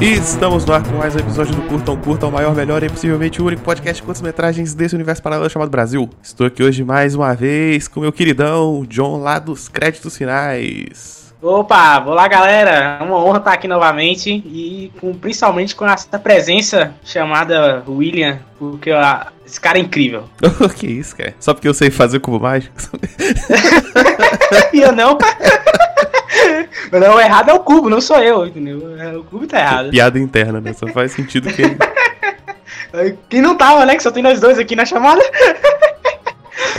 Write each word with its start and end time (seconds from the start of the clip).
E 0.00 0.12
estamos 0.12 0.64
no 0.64 0.72
ar 0.72 0.82
com 0.84 0.96
mais 0.96 1.16
um 1.16 1.18
episódio 1.18 1.52
do 1.56 1.62
Curtam 1.62 1.96
Curtam, 1.96 2.28
o 2.28 2.32
maior, 2.32 2.54
melhor 2.54 2.84
e 2.84 2.88
possivelmente 2.88 3.42
o 3.42 3.46
único 3.46 3.62
podcast 3.62 4.00
de 4.00 4.06
curtas-metragens 4.06 4.72
desse 4.72 4.94
universo 4.94 5.20
paralelo 5.20 5.50
chamado 5.50 5.70
Brasil. 5.70 6.08
Estou 6.22 6.46
aqui 6.46 6.62
hoje 6.62 6.84
mais 6.84 7.16
uma 7.16 7.34
vez 7.34 7.88
com 7.88 7.98
meu 7.98 8.12
queridão 8.12 8.86
John 8.88 9.18
lá 9.18 9.40
dos 9.40 9.68
créditos 9.68 10.16
finais. 10.16 11.34
Opa, 11.42 11.98
vou 11.98 12.14
lá 12.14 12.28
galera, 12.28 12.98
é 13.00 13.02
uma 13.02 13.16
honra 13.16 13.38
estar 13.38 13.52
aqui 13.52 13.66
novamente 13.66 14.30
e 14.30 14.92
com, 15.00 15.12
principalmente 15.14 15.74
com 15.74 15.84
essa 15.84 16.16
presença 16.16 16.94
chamada 17.04 17.82
William, 17.88 18.38
porque 18.56 18.92
ó, 18.92 19.24
esse 19.44 19.60
cara 19.60 19.78
é 19.78 19.80
incrível. 19.80 20.24
que 20.78 20.86
isso, 20.86 21.16
cara? 21.16 21.34
Só 21.40 21.52
porque 21.52 21.66
eu 21.66 21.74
sei 21.74 21.90
fazer 21.90 22.20
cubo 22.20 22.38
mágico? 22.38 22.72
e 24.72 24.80
eu 24.80 24.92
não. 24.92 25.18
Não, 26.92 27.16
o 27.16 27.20
errado 27.20 27.50
é 27.50 27.52
o 27.54 27.60
cubo, 27.60 27.88
não 27.88 28.00
sou 28.00 28.18
eu, 28.18 28.46
entendeu? 28.46 28.96
É, 28.98 29.16
o 29.16 29.24
cubo 29.24 29.46
tá 29.46 29.58
errado. 29.58 29.90
Piada 29.90 30.18
interna, 30.18 30.60
né? 30.60 30.72
Só 30.72 30.86
faz 30.88 31.12
sentido 31.12 31.48
que. 31.52 31.62
Quem 33.28 33.42
não 33.42 33.56
tava, 33.56 33.84
né? 33.84 33.96
Que 33.96 34.02
só 34.02 34.10
tem 34.10 34.22
nós 34.22 34.40
dois 34.40 34.58
aqui 34.58 34.74
na 34.74 34.84
chamada. 34.84 35.22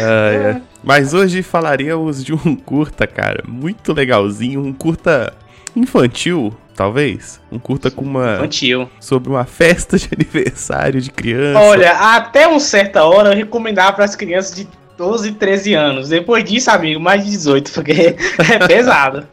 Ah, 0.01 0.31
é. 0.31 0.61
Mas 0.83 1.13
hoje 1.13 1.41
falaríamos 1.41 2.23
de 2.23 2.33
um 2.33 2.55
curta, 2.55 3.05
cara, 3.05 3.43
muito 3.45 3.91
legalzinho, 3.91 4.61
um 4.61 4.71
curta 4.71 5.33
infantil, 5.75 6.55
talvez, 6.73 7.41
um 7.51 7.59
curta 7.59 7.91
com 7.91 8.05
uma 8.05 8.35
infantil 8.35 8.89
sobre 8.99 9.29
uma 9.29 9.45
festa 9.45 9.97
de 9.97 10.09
aniversário 10.13 11.01
de 11.01 11.11
criança. 11.11 11.59
Olha, 11.59 11.91
até 11.91 12.47
uma 12.47 12.59
certa 12.59 13.03
hora 13.03 13.31
eu 13.31 13.35
recomendava 13.35 13.93
para 13.93 14.05
as 14.05 14.15
crianças 14.15 14.55
de 14.55 14.67
12, 14.99 15.31
13 15.31 15.73
anos. 15.75 16.09
Depois 16.09 16.43
disso, 16.43 16.69
amigo, 16.69 16.99
mais 16.99 17.23
de 17.23 17.31
18, 17.31 17.71
porque 17.71 18.17
é 18.51 18.67
pesado. 18.67 19.25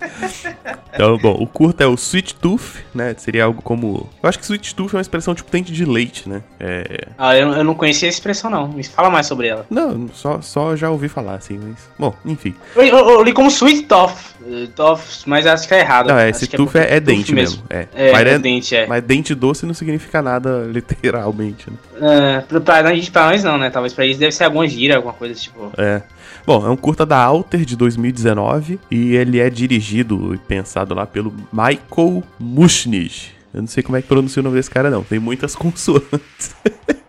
Então, 0.92 1.18
bom, 1.18 1.36
o 1.38 1.46
curto 1.46 1.80
é 1.80 1.86
o 1.86 1.94
Sweet 1.94 2.34
Tooth, 2.36 2.84
né? 2.94 3.14
Seria 3.18 3.44
algo 3.44 3.60
como. 3.62 4.08
Eu 4.22 4.28
acho 4.28 4.38
que 4.38 4.44
Sweet 4.44 4.74
Tooth 4.74 4.94
é 4.94 4.96
uma 4.96 5.02
expressão 5.02 5.34
tipo 5.34 5.50
dente 5.50 5.72
de 5.72 5.84
leite, 5.84 6.28
né? 6.28 6.42
É... 6.58 7.08
Ah, 7.18 7.36
eu, 7.36 7.52
eu 7.52 7.64
não 7.64 7.74
conhecia 7.74 8.08
essa 8.08 8.16
expressão, 8.16 8.50
não. 8.50 8.68
Me 8.68 8.82
fala 8.82 9.10
mais 9.10 9.26
sobre 9.26 9.48
ela. 9.48 9.66
Não, 9.68 10.08
só, 10.14 10.40
só 10.40 10.74
já 10.74 10.90
ouvi 10.90 11.08
falar, 11.08 11.34
assim, 11.34 11.58
mas. 11.62 11.76
Bom, 11.98 12.14
enfim. 12.24 12.54
Eu, 12.74 12.82
eu, 12.84 13.10
eu 13.10 13.22
li 13.22 13.32
como 13.32 13.48
Sweet 13.48 13.84
Tooth. 13.84 14.36
Toff, 14.74 15.22
mas 15.26 15.46
acho 15.46 15.66
que 15.66 15.74
é 15.74 15.80
errado. 15.80 16.08
Não, 16.08 16.18
é, 16.18 16.30
esse 16.30 16.46
tooth 16.46 16.76
é, 16.76 16.84
é, 16.84 16.96
é 16.96 17.00
dente 17.00 17.34
mesmo. 17.34 17.64
mesmo. 17.68 17.88
É, 17.94 18.08
é, 18.08 18.12
mas 18.12 18.26
é, 18.26 18.38
dente, 18.38 18.76
é. 18.76 18.86
Mas 18.86 19.02
dente 19.02 19.34
doce 19.34 19.66
não 19.66 19.74
significa 19.74 20.22
nada 20.22 20.64
literalmente, 20.70 21.68
né? 21.68 21.76
É, 22.00 22.40
pra, 22.42 22.60
pra, 22.60 22.82
pra 23.12 23.26
nós 23.26 23.42
não, 23.42 23.58
né? 23.58 23.70
Talvez 23.70 23.92
pra 23.92 24.04
eles 24.04 24.18
deve 24.18 24.32
ser 24.32 24.44
alguma 24.44 24.66
gira, 24.68 24.96
alguma 24.96 25.14
coisa 25.14 25.34
tipo. 25.34 25.72
É. 25.76 26.02
Bom, 26.46 26.64
é 26.64 26.70
um 26.70 26.76
curta 26.76 27.04
da 27.04 27.18
Alter 27.18 27.64
de 27.64 27.76
2019 27.76 28.78
e 28.88 29.16
ele 29.16 29.40
é 29.40 29.50
dirigido 29.50 30.32
e 30.32 30.38
pensado 30.38 30.94
lá 30.94 31.04
pelo 31.04 31.34
Michael 31.52 32.22
Mushnish. 32.38 33.32
Eu 33.52 33.62
não 33.62 33.66
sei 33.66 33.82
como 33.82 33.96
é 33.96 34.02
que 34.02 34.06
pronuncia 34.06 34.38
o 34.38 34.44
nome 34.44 34.54
desse 34.54 34.70
cara, 34.70 34.88
não. 34.88 35.02
Tem 35.02 35.18
muitas 35.18 35.56
consoantes. 35.56 36.54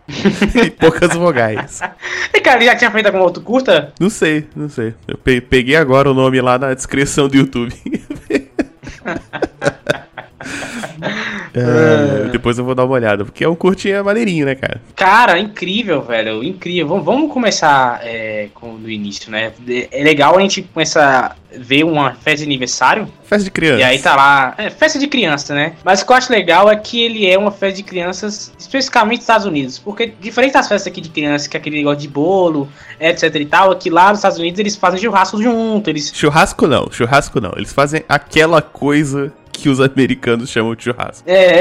e 0.08 0.70
poucas 0.70 1.14
vogais. 1.14 1.80
E 2.34 2.40
cara, 2.40 2.56
ele 2.56 2.64
já 2.64 2.74
tinha 2.74 2.90
feito 2.90 3.06
algum 3.06 3.20
outro 3.20 3.40
curta? 3.40 3.92
Não 4.00 4.10
sei, 4.10 4.48
não 4.56 4.68
sei. 4.68 4.92
Eu 5.06 5.16
peguei 5.16 5.76
agora 5.76 6.10
o 6.10 6.14
nome 6.14 6.40
lá 6.40 6.58
na 6.58 6.74
descrição 6.74 7.28
do 7.28 7.36
YouTube. 7.36 7.72
É, 11.60 12.28
depois 12.30 12.58
eu 12.58 12.64
vou 12.64 12.74
dar 12.74 12.84
uma 12.84 12.94
olhada, 12.94 13.24
porque 13.24 13.44
é 13.44 13.48
um 13.48 13.54
curtinha 13.54 14.02
maneirinho, 14.02 14.46
né, 14.46 14.54
cara? 14.54 14.80
Cara, 14.94 15.38
incrível, 15.38 16.02
velho, 16.02 16.42
incrível. 16.42 16.88
Vamos, 16.88 17.04
vamos 17.04 17.32
começar 17.32 18.00
é, 18.02 18.48
com, 18.54 18.76
do 18.76 18.90
início, 18.90 19.30
né? 19.30 19.52
É 19.90 20.02
legal 20.02 20.36
a 20.36 20.40
gente 20.40 20.62
começar 20.62 21.36
a 21.52 21.58
ver 21.58 21.84
uma 21.84 22.12
festa 22.12 22.38
de 22.38 22.44
aniversário. 22.44 23.08
Festa 23.24 23.44
de 23.44 23.50
criança. 23.50 23.80
E 23.80 23.84
aí 23.84 23.98
tá 23.98 24.14
lá, 24.14 24.54
é, 24.58 24.70
festa 24.70 24.98
de 24.98 25.06
criança, 25.06 25.54
né? 25.54 25.74
Mas 25.84 26.02
o 26.02 26.06
que 26.06 26.12
eu 26.12 26.16
acho 26.16 26.32
legal 26.32 26.70
é 26.70 26.76
que 26.76 27.02
ele 27.02 27.26
é 27.26 27.38
uma 27.38 27.50
festa 27.50 27.76
de 27.76 27.82
crianças, 27.82 28.52
especificamente 28.58 29.18
nos 29.18 29.24
Estados 29.24 29.46
Unidos. 29.46 29.78
Porque, 29.78 30.12
diferente 30.20 30.52
das 30.52 30.68
festas 30.68 30.90
aqui 30.90 31.00
de 31.00 31.08
criança, 31.08 31.48
que 31.48 31.56
é 31.56 31.60
aquele 31.60 31.78
negócio 31.78 32.00
de 32.00 32.08
bolo, 32.08 32.68
etc 33.00 33.34
e 33.34 33.46
tal, 33.46 33.70
aqui 33.70 33.90
lá 33.90 34.10
nos 34.10 34.18
Estados 34.18 34.38
Unidos 34.38 34.58
eles 34.58 34.76
fazem 34.76 35.00
churrasco 35.00 35.42
junto. 35.42 35.88
Eles... 35.88 36.12
Churrasco 36.14 36.66
não, 36.66 36.90
churrasco 36.90 37.40
não. 37.40 37.52
Eles 37.56 37.72
fazem 37.72 38.04
aquela 38.08 38.60
coisa 38.60 39.32
que 39.58 39.68
os 39.68 39.80
americanos 39.80 40.50
chamam 40.50 40.74
de 40.74 40.84
churrasco. 40.84 41.28
É. 41.28 41.60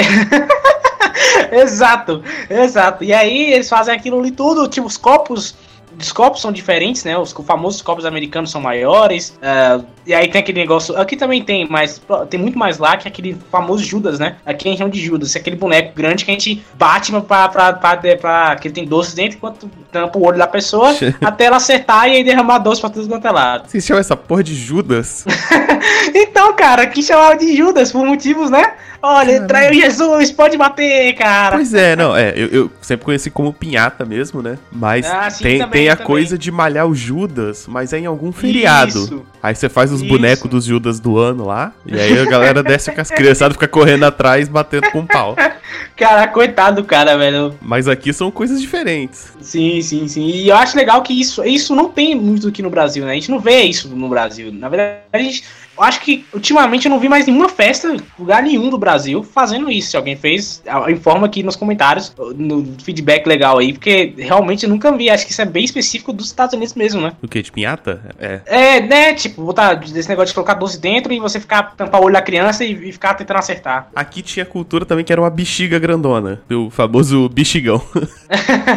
exato, 1.61 2.23
exato. 2.49 3.03
E 3.03 3.13
aí 3.13 3.53
eles 3.53 3.69
fazem 3.69 3.93
aquilo 3.93 4.19
ali 4.19 4.31
tudo, 4.31 4.67
tipo, 4.67 4.87
os 4.87 4.97
copos 4.97 5.55
os 5.99 6.11
copos 6.11 6.41
são 6.41 6.51
diferentes, 6.51 7.03
né? 7.03 7.17
Os 7.17 7.31
famosos 7.31 7.81
copos 7.81 8.05
americanos 8.05 8.51
são 8.51 8.61
maiores. 8.61 9.37
Uh, 9.37 9.85
e 10.05 10.13
aí 10.13 10.27
tem 10.27 10.39
aquele 10.39 10.59
negócio. 10.59 10.95
Aqui 10.97 11.15
também 11.15 11.43
tem, 11.43 11.67
mas 11.67 12.01
tem 12.29 12.39
muito 12.39 12.57
mais 12.57 12.77
lá 12.77 12.97
que 12.97 13.07
aquele 13.07 13.37
famoso 13.51 13.83
Judas, 13.83 14.19
né? 14.19 14.37
Aqui 14.45 14.67
a 14.67 14.71
gente 14.71 14.77
chama 14.79 14.91
de 14.91 14.99
Judas. 14.99 15.35
É 15.35 15.39
aquele 15.39 15.55
boneco 15.55 15.93
grande 15.95 16.23
que 16.23 16.31
a 16.31 16.33
gente 16.33 16.63
bate 16.75 17.11
pra, 17.11 17.49
pra, 17.49 17.73
pra, 17.73 17.97
pra, 17.97 18.55
que 18.55 18.67
ele 18.67 18.75
tem 18.75 18.85
doces 18.85 19.13
dentro 19.13 19.37
enquanto 19.37 19.69
tampa 19.91 20.17
o 20.19 20.25
olho 20.25 20.37
da 20.37 20.47
pessoa 20.47 20.93
até 21.21 21.45
ela 21.45 21.57
acertar 21.57 22.07
e 22.07 22.17
aí 22.17 22.23
derramar 22.23 22.59
doce 22.59 22.79
pra 22.79 22.89
tudo 22.89 23.07
quanto 23.07 23.27
é 23.27 23.31
lado. 23.31 23.67
Você 23.67 23.81
chama 23.81 23.99
essa 23.99 24.15
porra 24.15 24.43
de 24.43 24.53
Judas? 24.53 25.25
então, 26.13 26.53
cara, 26.55 26.83
aqui 26.83 27.01
chamava 27.01 27.35
de 27.35 27.55
Judas 27.55 27.91
por 27.91 28.05
motivos, 28.05 28.49
né? 28.49 28.73
Olha, 29.01 29.41
traiu 29.41 29.73
Jesus, 29.73 30.31
pode 30.31 30.57
bater, 30.57 31.13
cara. 31.15 31.55
Pois 31.55 31.73
é, 31.73 31.95
não, 31.95 32.15
é, 32.15 32.33
eu, 32.35 32.47
eu 32.47 32.71
sempre 32.81 33.05
conheci 33.05 33.29
como 33.29 33.53
pinhata 33.53 34.05
mesmo, 34.05 34.41
né? 34.41 34.57
Mas 34.71 35.05
ah, 35.05 35.29
sim, 35.29 35.43
tem, 35.43 35.59
também, 35.59 35.81
tem 35.81 35.89
a 35.89 35.95
também. 35.95 36.07
coisa 36.07 36.37
de 36.37 36.51
malhar 36.51 36.87
o 36.87 36.95
Judas, 36.95 37.65
mas 37.67 37.93
é 37.93 37.99
em 37.99 38.05
algum 38.05 38.31
feriado. 38.31 38.89
Isso. 38.89 39.25
Aí 39.41 39.55
você 39.55 39.69
faz 39.69 39.91
os 39.91 40.01
Isso. 40.01 40.09
bonecos 40.09 40.49
dos 40.49 40.65
Judas 40.65 40.99
do 40.99 41.17
ano 41.17 41.45
lá, 41.45 41.71
e 41.85 41.97
aí 41.97 42.19
a 42.19 42.25
galera 42.25 42.63
desce 42.63 42.91
com 42.91 42.99
as 42.99 43.09
criançadas 43.09 43.55
fica 43.55 43.67
correndo 43.67 44.03
atrás, 44.03 44.49
batendo 44.49 44.91
com 44.91 45.05
pau. 45.05 45.35
Cara, 45.95 46.27
coitado 46.27 46.81
do 46.81 46.87
cara, 46.87 47.17
velho. 47.17 47.55
Mas 47.59 47.87
aqui 47.87 48.13
são 48.13 48.29
coisas 48.29 48.61
diferentes. 48.61 49.33
Sim, 49.41 49.81
sim, 49.81 50.07
sim. 50.07 50.27
E 50.27 50.47
eu 50.47 50.55
acho 50.55 50.77
legal 50.77 51.01
que 51.01 51.19
isso, 51.19 51.43
isso 51.43 51.75
não 51.75 51.89
tem 51.89 52.15
muito 52.15 52.47
aqui 52.47 52.61
no 52.61 52.69
Brasil, 52.69 53.03
né? 53.03 53.11
A 53.11 53.15
gente 53.15 53.31
não 53.31 53.39
vê 53.39 53.63
isso 53.63 53.87
no 53.89 54.07
Brasil. 54.07 54.51
Na 54.51 54.69
verdade, 54.69 54.99
a 55.11 55.17
gente 55.17 55.43
eu 55.77 55.83
acho 55.83 56.01
que 56.01 56.25
ultimamente 56.33 56.85
eu 56.85 56.89
não 56.89 56.99
vi 56.99 57.07
mais 57.07 57.27
nenhuma 57.27 57.49
festa, 57.49 57.95
lugar 58.17 58.41
nenhum 58.41 58.69
do 58.69 58.77
Brasil, 58.77 59.23
fazendo 59.23 59.71
isso. 59.71 59.91
Se 59.91 59.97
alguém 59.97 60.15
fez, 60.15 60.63
informa 60.89 61.27
aqui 61.27 61.43
nos 61.43 61.55
comentários, 61.55 62.13
no 62.35 62.75
feedback 62.83 63.27
legal 63.27 63.59
aí, 63.59 63.73
porque 63.73 64.13
realmente 64.17 64.63
eu 64.63 64.69
nunca 64.69 64.91
vi. 64.91 65.09
Acho 65.09 65.25
que 65.25 65.31
isso 65.31 65.41
é 65.41 65.45
bem 65.45 65.63
específico 65.63 66.11
dos 66.11 66.27
Estados 66.27 66.53
Unidos 66.53 66.73
mesmo, 66.73 67.01
né? 67.01 67.13
O 67.21 67.27
que? 67.27 67.41
De 67.41 67.51
pinhata? 67.51 68.01
É. 68.19 68.41
É, 68.45 68.81
né? 68.81 69.13
Tipo, 69.13 69.43
botar 69.43 69.75
desse 69.75 70.09
negócio 70.09 70.29
de 70.29 70.33
colocar 70.33 70.55
doce 70.55 70.79
dentro 70.79 71.13
e 71.13 71.19
você 71.19 71.39
ficar 71.39 71.75
tampar 71.75 72.01
o 72.01 72.05
olho 72.05 72.13
da 72.13 72.21
criança 72.21 72.63
e, 72.63 72.89
e 72.89 72.91
ficar 72.91 73.13
tentando 73.13 73.37
acertar. 73.37 73.89
Aqui 73.95 74.21
tinha 74.21 74.45
cultura 74.45 74.85
também 74.85 75.05
que 75.05 75.11
era 75.11 75.21
uma 75.21 75.29
bexiga 75.29 75.77
grandona, 75.77 76.41
o 76.49 76.69
famoso 76.69 77.29
bexigão. 77.29 77.81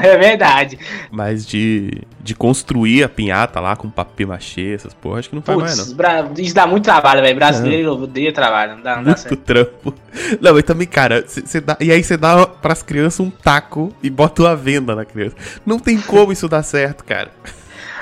é 0.03 0.16
verdade. 0.19 0.78
Mas 1.10 1.47
de, 1.47 2.03
de 2.22 2.34
construir 2.34 3.03
a 3.03 3.08
pinhata 3.08 3.60
lá 3.60 3.75
com 3.75 3.88
papel 3.88 4.28
machê, 4.28 4.75
essas 4.75 4.92
porra, 4.92 5.20
acho 5.20 5.31
que 5.31 5.34
não 5.34 5.42
faz 5.42 5.58
Puts, 5.58 5.94
mais, 5.94 6.26
não. 6.26 6.34
Isso 6.38 6.54
dá 6.54 6.66
muito 6.66 6.84
trabalho, 6.84 7.22
velho. 7.22 7.34
Brasileiro 7.34 7.88
é. 7.88 7.92
odeia 7.92 8.32
trabalho, 8.32 8.76
não 8.76 8.82
dá, 8.82 8.97
não 8.97 9.04
Muito 9.04 9.16
dá 9.16 9.22
certo. 9.22 9.36
trampo. 9.36 9.94
Não, 10.41 10.53
mas 10.53 10.62
também, 10.64 10.86
cara, 10.86 11.25
cê, 11.26 11.42
cê 11.47 11.60
dá, 11.60 11.76
e 11.80 11.91
aí 11.91 12.03
você 12.03 12.16
dá 12.16 12.47
pras 12.47 12.82
crianças 12.82 13.20
um 13.20 13.30
taco 13.30 13.92
e 14.03 14.10
bota 14.10 14.42
uma 14.42 14.54
venda 14.54 14.94
na 14.94 15.04
criança. 15.04 15.36
Não 15.64 15.78
tem 15.78 15.98
como 16.00 16.32
isso 16.32 16.48
dar 16.48 16.62
certo, 16.62 17.04
cara. 17.04 17.30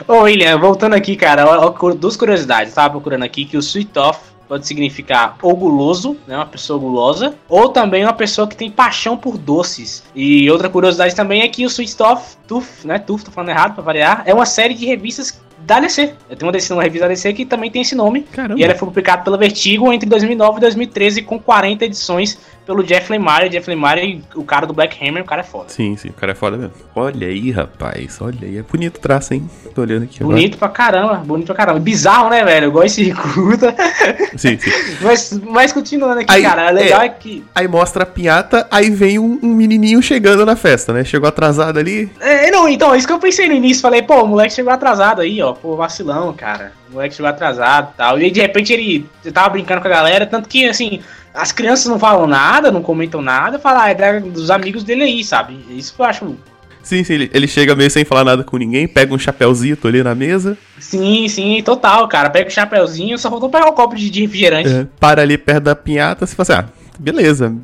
Ô, 0.06 0.22
William, 0.22 0.58
voltando 0.58 0.94
aqui, 0.94 1.16
cara, 1.16 1.46
ó, 1.46 1.74
ó, 1.80 1.94
duas 1.94 2.16
curiosidades. 2.16 2.74
Tava 2.74 2.90
procurando 2.90 3.24
aqui 3.24 3.44
que 3.44 3.56
o 3.56 3.60
Sweet 3.60 3.98
Off 3.98 4.20
pode 4.48 4.66
significar 4.66 5.36
ou 5.42 5.54
guloso, 5.54 6.16
né, 6.26 6.36
uma 6.36 6.46
pessoa 6.46 6.78
gulosa, 6.78 7.34
ou 7.48 7.68
também 7.68 8.04
uma 8.04 8.12
pessoa 8.12 8.48
que 8.48 8.56
tem 8.56 8.70
paixão 8.70 9.16
por 9.16 9.36
doces. 9.36 10.02
E 10.14 10.50
outra 10.50 10.68
curiosidade 10.68 11.14
também 11.14 11.42
é 11.42 11.48
que 11.48 11.64
o 11.64 11.68
Sweet 11.68 11.96
Tooth, 11.96 12.38
Tooth, 12.46 12.84
né, 12.84 12.98
Tooth, 12.98 13.24
tô 13.24 13.30
falando 13.30 13.50
errado 13.50 13.74
pra 13.74 13.82
variar, 13.82 14.22
é 14.24 14.32
uma 14.32 14.46
série 14.46 14.74
de 14.74 14.86
revistas 14.86 15.38
da 15.68 15.80
DC. 15.80 16.14
Tem 16.30 16.38
uma, 16.42 16.50
DC, 16.50 16.72
uma 16.72 16.82
revista 16.82 17.06
da 17.06 17.12
DC 17.12 17.34
que 17.34 17.44
também 17.44 17.70
tem 17.70 17.82
esse 17.82 17.94
nome. 17.94 18.22
Caramba. 18.22 18.58
E 18.58 18.64
ela 18.64 18.74
foi 18.74 18.88
publicada 18.88 19.22
pela 19.22 19.36
Vertigo 19.36 19.92
entre 19.92 20.08
2009 20.08 20.56
e 20.56 20.60
2013 20.62 21.22
com 21.22 21.38
40 21.38 21.84
edições 21.84 22.38
pelo 22.68 22.82
Jeff 22.82 23.10
Lemire. 23.10 23.48
Jeff 23.50 23.68
Lemire, 23.68 24.22
o 24.34 24.44
cara 24.44 24.66
do 24.66 24.72
Black 24.72 24.96
Hammer, 25.02 25.22
o 25.22 25.26
cara 25.26 25.40
é 25.40 25.44
foda. 25.44 25.68
Sim, 25.68 25.96
sim, 25.96 26.08
o 26.08 26.12
cara 26.12 26.32
é 26.32 26.34
foda 26.34 26.56
mesmo. 26.56 26.72
Olha 26.94 27.26
aí, 27.26 27.50
rapaz, 27.50 28.18
olha 28.20 28.38
aí. 28.42 28.58
É 28.58 28.62
bonito 28.62 28.96
o 28.96 29.00
traço, 29.00 29.32
hein? 29.32 29.48
Tô 29.74 29.82
olhando 29.82 30.04
aqui 30.04 30.22
Bonito 30.22 30.56
agora. 30.56 30.58
pra 30.58 30.68
caramba, 30.68 31.14
bonito 31.16 31.46
pra 31.46 31.54
caramba. 31.54 31.80
Bizarro, 31.80 32.28
né, 32.28 32.44
velho? 32.44 32.68
Igual 32.68 32.84
esse 32.84 33.10
curta. 33.12 33.74
Sim, 34.36 34.58
sim. 34.58 34.70
mas, 35.00 35.40
mas 35.50 35.72
continuando 35.72 36.20
aqui, 36.20 36.32
aí, 36.32 36.42
cara, 36.42 36.70
legal 36.70 37.02
é, 37.02 37.06
é, 37.06 37.08
que... 37.08 37.44
Aí 37.54 37.66
mostra 37.66 38.02
a 38.04 38.06
pinhata, 38.06 38.66
aí 38.70 38.90
vem 38.90 39.18
um, 39.18 39.38
um, 39.42 39.54
menininho 39.54 40.02
chegando 40.02 40.44
na 40.44 40.54
festa, 40.54 40.92
né? 40.92 41.04
Chegou 41.04 41.28
atrasado 41.28 41.78
ali. 41.78 42.10
É, 42.20 42.50
não, 42.50 42.68
então, 42.68 42.94
isso 42.94 43.06
que 43.06 43.12
eu 43.12 43.18
pensei 43.18 43.48
no 43.48 43.54
início. 43.54 43.82
Falei, 43.82 44.02
pô, 44.02 44.22
o 44.22 44.26
moleque 44.26 44.54
chegou 44.54 44.72
atrasado 44.72 45.22
aí, 45.22 45.40
ó. 45.42 45.54
Pô, 45.60 45.76
vacilão, 45.76 46.32
cara. 46.32 46.72
O 46.88 46.94
moleque 46.94 47.14
chegou 47.14 47.28
atrasado 47.28 47.90
e 47.92 47.96
tal. 47.96 48.20
E 48.20 48.30
de 48.30 48.40
repente 48.40 48.72
ele 48.72 49.08
tava 49.32 49.50
brincando 49.50 49.80
com 49.80 49.88
a 49.88 49.90
galera, 49.90 50.26
tanto 50.26 50.48
que, 50.48 50.66
assim, 50.66 51.00
as 51.34 51.52
crianças 51.52 51.86
não 51.86 51.98
falam 51.98 52.26
nada, 52.26 52.70
não 52.70 52.82
comentam 52.82 53.20
nada, 53.22 53.58
falam, 53.58 53.82
ah, 53.82 53.90
é 53.90 54.20
dos 54.20 54.50
amigos 54.50 54.82
dele 54.82 55.04
aí, 55.04 55.24
sabe? 55.24 55.58
Isso 55.70 55.94
que 55.94 56.00
eu 56.00 56.06
acho. 56.06 56.36
Sim, 56.82 57.04
sim, 57.04 57.12
ele, 57.12 57.30
ele 57.34 57.46
chega 57.46 57.76
meio 57.76 57.90
sem 57.90 58.04
falar 58.04 58.24
nada 58.24 58.42
com 58.42 58.56
ninguém, 58.56 58.88
pega 58.88 59.14
um 59.14 59.18
chapéuzinho 59.18 59.76
ali 59.84 60.02
na 60.02 60.14
mesa. 60.14 60.56
Sim, 60.78 61.28
sim, 61.28 61.62
total, 61.62 62.08
cara. 62.08 62.30
Pega 62.30 62.48
o 62.48 62.52
chapéuzinho, 62.52 63.18
só 63.18 63.28
faltou 63.28 63.50
pegar 63.50 63.68
um 63.68 63.74
copo 63.74 63.94
de, 63.94 64.08
de 64.08 64.22
refrigerante. 64.22 64.68
É, 64.68 64.86
para 64.98 65.22
ali 65.22 65.36
perto 65.36 65.64
da 65.64 65.76
pinhata, 65.76 66.26
você 66.26 66.34
fala 66.34 66.60
assim, 66.60 66.68
ah, 66.68 66.92
beleza, 66.98 67.54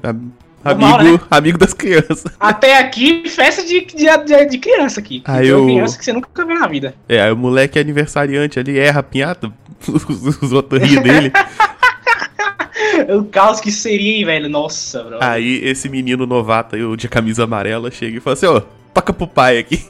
Normal, 0.65 1.01
amigo, 1.01 1.19
né? 1.19 1.21
amigo 1.31 1.59
das 1.59 1.75
crianças. 1.75 2.25
Até 2.41 2.79
aqui, 2.79 3.29
festa 3.29 3.63
de, 3.63 3.85
de, 3.85 4.47
de 4.47 4.59
criança 4.59 5.01
aqui. 5.01 5.23
Aí 5.27 5.49
eu... 5.49 5.65
criança 5.67 5.99
que 5.99 6.05
você 6.05 6.13
nunca 6.13 6.45
viu 6.45 6.59
na 6.59 6.67
vida. 6.67 6.95
É, 7.09 7.21
aí 7.21 7.33
o 7.33 7.37
moleque 7.37 7.79
é 7.79 7.83
aniversariante 7.83 8.59
ali, 8.59 8.79
erra 8.79 9.01
a 9.01 9.03
pinhata, 9.03 9.53
os, 9.87 10.43
os 10.43 10.53
outros 10.53 10.83
riem 10.83 11.03
dele. 11.03 11.33
o 13.17 13.25
caos 13.25 13.61
que 13.61 13.71
seria, 13.71 14.17
hein, 14.17 14.25
velho? 14.25 14.49
Nossa, 14.49 15.03
bro. 15.03 15.19
Aí 15.21 15.61
esse 15.65 15.89
menino 15.89 16.27
novato 16.27 16.77
aí, 16.77 16.85
o 16.85 16.97
de 16.97 17.09
camisa 17.09 17.45
amarela, 17.45 17.91
chega 17.91 18.17
e 18.17 18.21
fala 18.21 18.35
assim, 18.35 18.47
ó, 18.47 18.63
toca 18.93 19.13
pro 19.13 19.27
pai 19.27 19.59
aqui. 19.59 19.85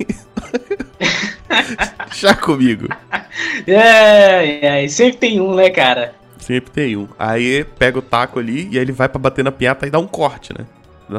Chá 2.13 2.35
comigo. 2.35 2.89
É, 3.67 4.85
é, 4.85 4.89
sempre 4.89 5.19
tem 5.19 5.41
um, 5.41 5.55
né, 5.55 5.71
cara? 5.71 6.15
Sempre 6.45 6.71
tem 6.71 6.95
um. 6.95 7.09
Aí 7.19 7.65
pega 7.79 7.99
o 7.99 8.03
taco 8.03 8.39
ali 8.39 8.69
e 8.71 8.77
aí 8.77 8.85
ele 8.85 8.93
vai 8.93 9.09
para 9.09 9.19
bater 9.19 9.43
na 9.43 9.51
piata 9.51 9.87
e 9.87 9.91
dá 9.91 9.99
um 9.99 10.07
corte, 10.07 10.53
né? 10.53 10.67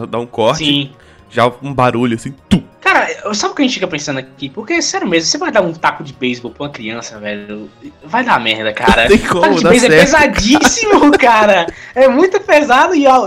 Dá 0.07 0.19
um 0.19 0.27
corte. 0.27 0.63
Sim. 0.63 0.92
Já 1.36 1.52
um 1.62 1.74
barulho 1.74 2.16
assim, 2.16 2.34
tu, 2.48 2.64
Cara, 2.86 3.34
sabe 3.34 3.52
o 3.52 3.56
que 3.56 3.64
a 3.64 3.66
gente 3.66 3.74
fica 3.74 3.88
pensando 3.88 4.20
aqui? 4.20 4.48
Porque, 4.48 4.80
sério 4.80 5.08
mesmo, 5.08 5.28
você 5.28 5.40
vai 5.40 5.52
dar 5.52 5.64
um 5.64 5.74
taco 5.74 6.04
de 6.04 6.14
beisebol 6.14 6.52
pra 6.52 6.66
uma 6.66 6.70
criança, 6.70 7.20
velho? 7.20 7.68
Vai 8.04 8.24
dar 8.24 8.40
merda, 8.40 8.72
cara. 8.72 9.08
Tem 9.08 9.18
como, 9.18 9.42
taco 9.42 9.56
de 9.56 9.64
beisebol 9.68 9.98
é 9.98 10.02
pesadíssimo, 10.02 11.12
cara. 11.18 11.66
É 11.96 12.08
muito 12.08 12.40
pesado 12.40 12.94
e 12.94 13.08
a 13.08 13.20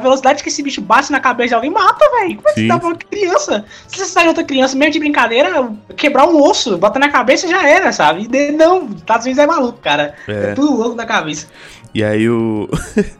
velocidade 0.00 0.42
que 0.42 0.48
esse 0.48 0.62
bicho 0.62 0.80
bate 0.80 1.12
na 1.12 1.20
cabeça 1.20 1.48
de 1.48 1.54
alguém 1.56 1.70
mata, 1.70 2.04
velho. 2.10 2.36
Como 2.36 2.48
é 2.48 2.52
que 2.54 2.60
você 2.62 2.66
dá 2.66 2.78
pra 2.78 2.88
uma 2.88 2.96
criança? 2.96 3.66
Se 3.86 3.98
você 3.98 4.06
sai 4.06 4.28
outra 4.28 4.44
criança, 4.44 4.74
mesmo 4.74 4.94
de 4.94 4.98
brincadeira, 4.98 5.70
quebrar 5.94 6.26
um 6.26 6.42
osso, 6.42 6.78
botar 6.78 6.98
na 6.98 7.10
cabeça 7.10 7.46
já 7.46 7.68
era, 7.68 7.92
sabe? 7.92 8.26
E 8.32 8.50
não, 8.52 8.88
Estados 8.96 9.26
Unidos 9.26 9.44
é 9.44 9.46
maluco, 9.46 9.78
cara. 9.78 10.14
É, 10.26 10.32
é 10.32 10.54
tudo 10.54 10.74
louco 10.74 10.96
da 10.96 11.04
cabeça. 11.04 11.48
E 11.94 12.02
aí 12.02 12.30
o. 12.30 12.66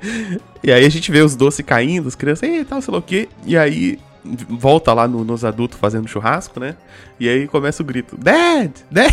e 0.65 0.73
aí 0.73 0.87
a 0.87 0.89
gente 0.89 1.12
vê 1.12 1.21
os 1.21 1.37
doces 1.37 1.67
caindo, 1.67 2.09
as 2.09 2.15
crianças, 2.15 2.49
e 2.49 2.65
tal, 2.65 2.81
sei 2.81 2.93
lá 2.93 2.99
o 2.99 3.03
quê. 3.03 3.29
E 3.44 3.59
aí 3.59 3.99
volta 4.25 4.93
lá 4.93 5.09
no, 5.09 5.25
nos 5.25 5.45
adultos 5.45 5.79
fazendo 5.79 6.09
churrasco, 6.09 6.61
né? 6.61 6.77
E 7.19 7.29
aí 7.29 7.49
começa 7.49 7.83
o 7.83 7.87
grito: 7.87 8.17
Dad! 8.17 8.71
Dad! 8.91 9.13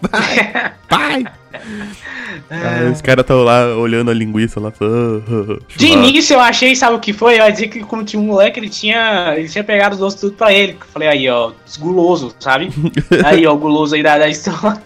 Pai! 0.10 0.72
Pai! 0.88 1.24
Aí 2.50 2.90
os 2.90 3.02
caras 3.02 3.22
estão 3.22 3.42
lá 3.42 3.74
olhando 3.76 4.10
a 4.10 4.14
linguiça 4.14 4.60
lá. 4.60 4.72
Oh, 4.80 5.58
de 5.76 5.86
início 5.86 6.34
eu 6.34 6.40
achei, 6.40 6.74
sabe 6.74 6.94
o 6.94 7.00
que 7.00 7.12
foi? 7.12 7.34
Eu 7.34 7.44
ia 7.44 7.50
dizer 7.50 7.68
que 7.68 7.80
como 7.80 8.04
tinha 8.04 8.20
um 8.20 8.26
moleque, 8.26 8.60
ele 8.60 8.68
tinha, 8.68 9.34
ele 9.36 9.48
tinha 9.48 9.64
pegado 9.64 9.94
os 9.94 10.00
doces 10.00 10.20
tudo 10.20 10.34
pra 10.34 10.52
ele. 10.52 10.72
Eu 10.72 10.86
falei, 10.86 11.08
aí, 11.08 11.28
ó, 11.28 11.52
guloso, 11.78 12.34
sabe? 12.38 12.70
aí, 13.24 13.46
ó, 13.46 13.54
guloso 13.54 13.94
aí 13.94 14.02
da, 14.02 14.18
da 14.18 14.28
história. 14.28 14.80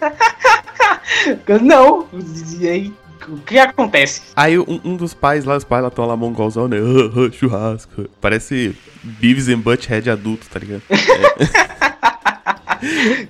Não, 1.61 2.07
e 2.59 2.67
aí 2.67 2.93
o 3.27 3.37
que 3.37 3.57
acontece? 3.57 4.21
Aí 4.35 4.57
um, 4.57 4.79
um, 4.83 4.95
dos 4.95 5.13
pais 5.13 5.45
lá, 5.45 5.57
os 5.57 5.63
pais 5.63 5.81
lá 5.81 5.89
estão 5.89 6.05
lá 6.05 6.15
mongolzão, 6.15 6.67
né? 6.67 6.77
Uh, 6.79 7.27
uh, 7.27 7.33
churrasco. 7.33 8.09
Parece 8.19 8.75
Beavis 9.03 9.49
and 9.49 9.59
Butthead 9.59 10.09
adulto, 10.09 10.47
tá 10.49 10.59
ligado? 10.59 10.83
É. 10.89 11.73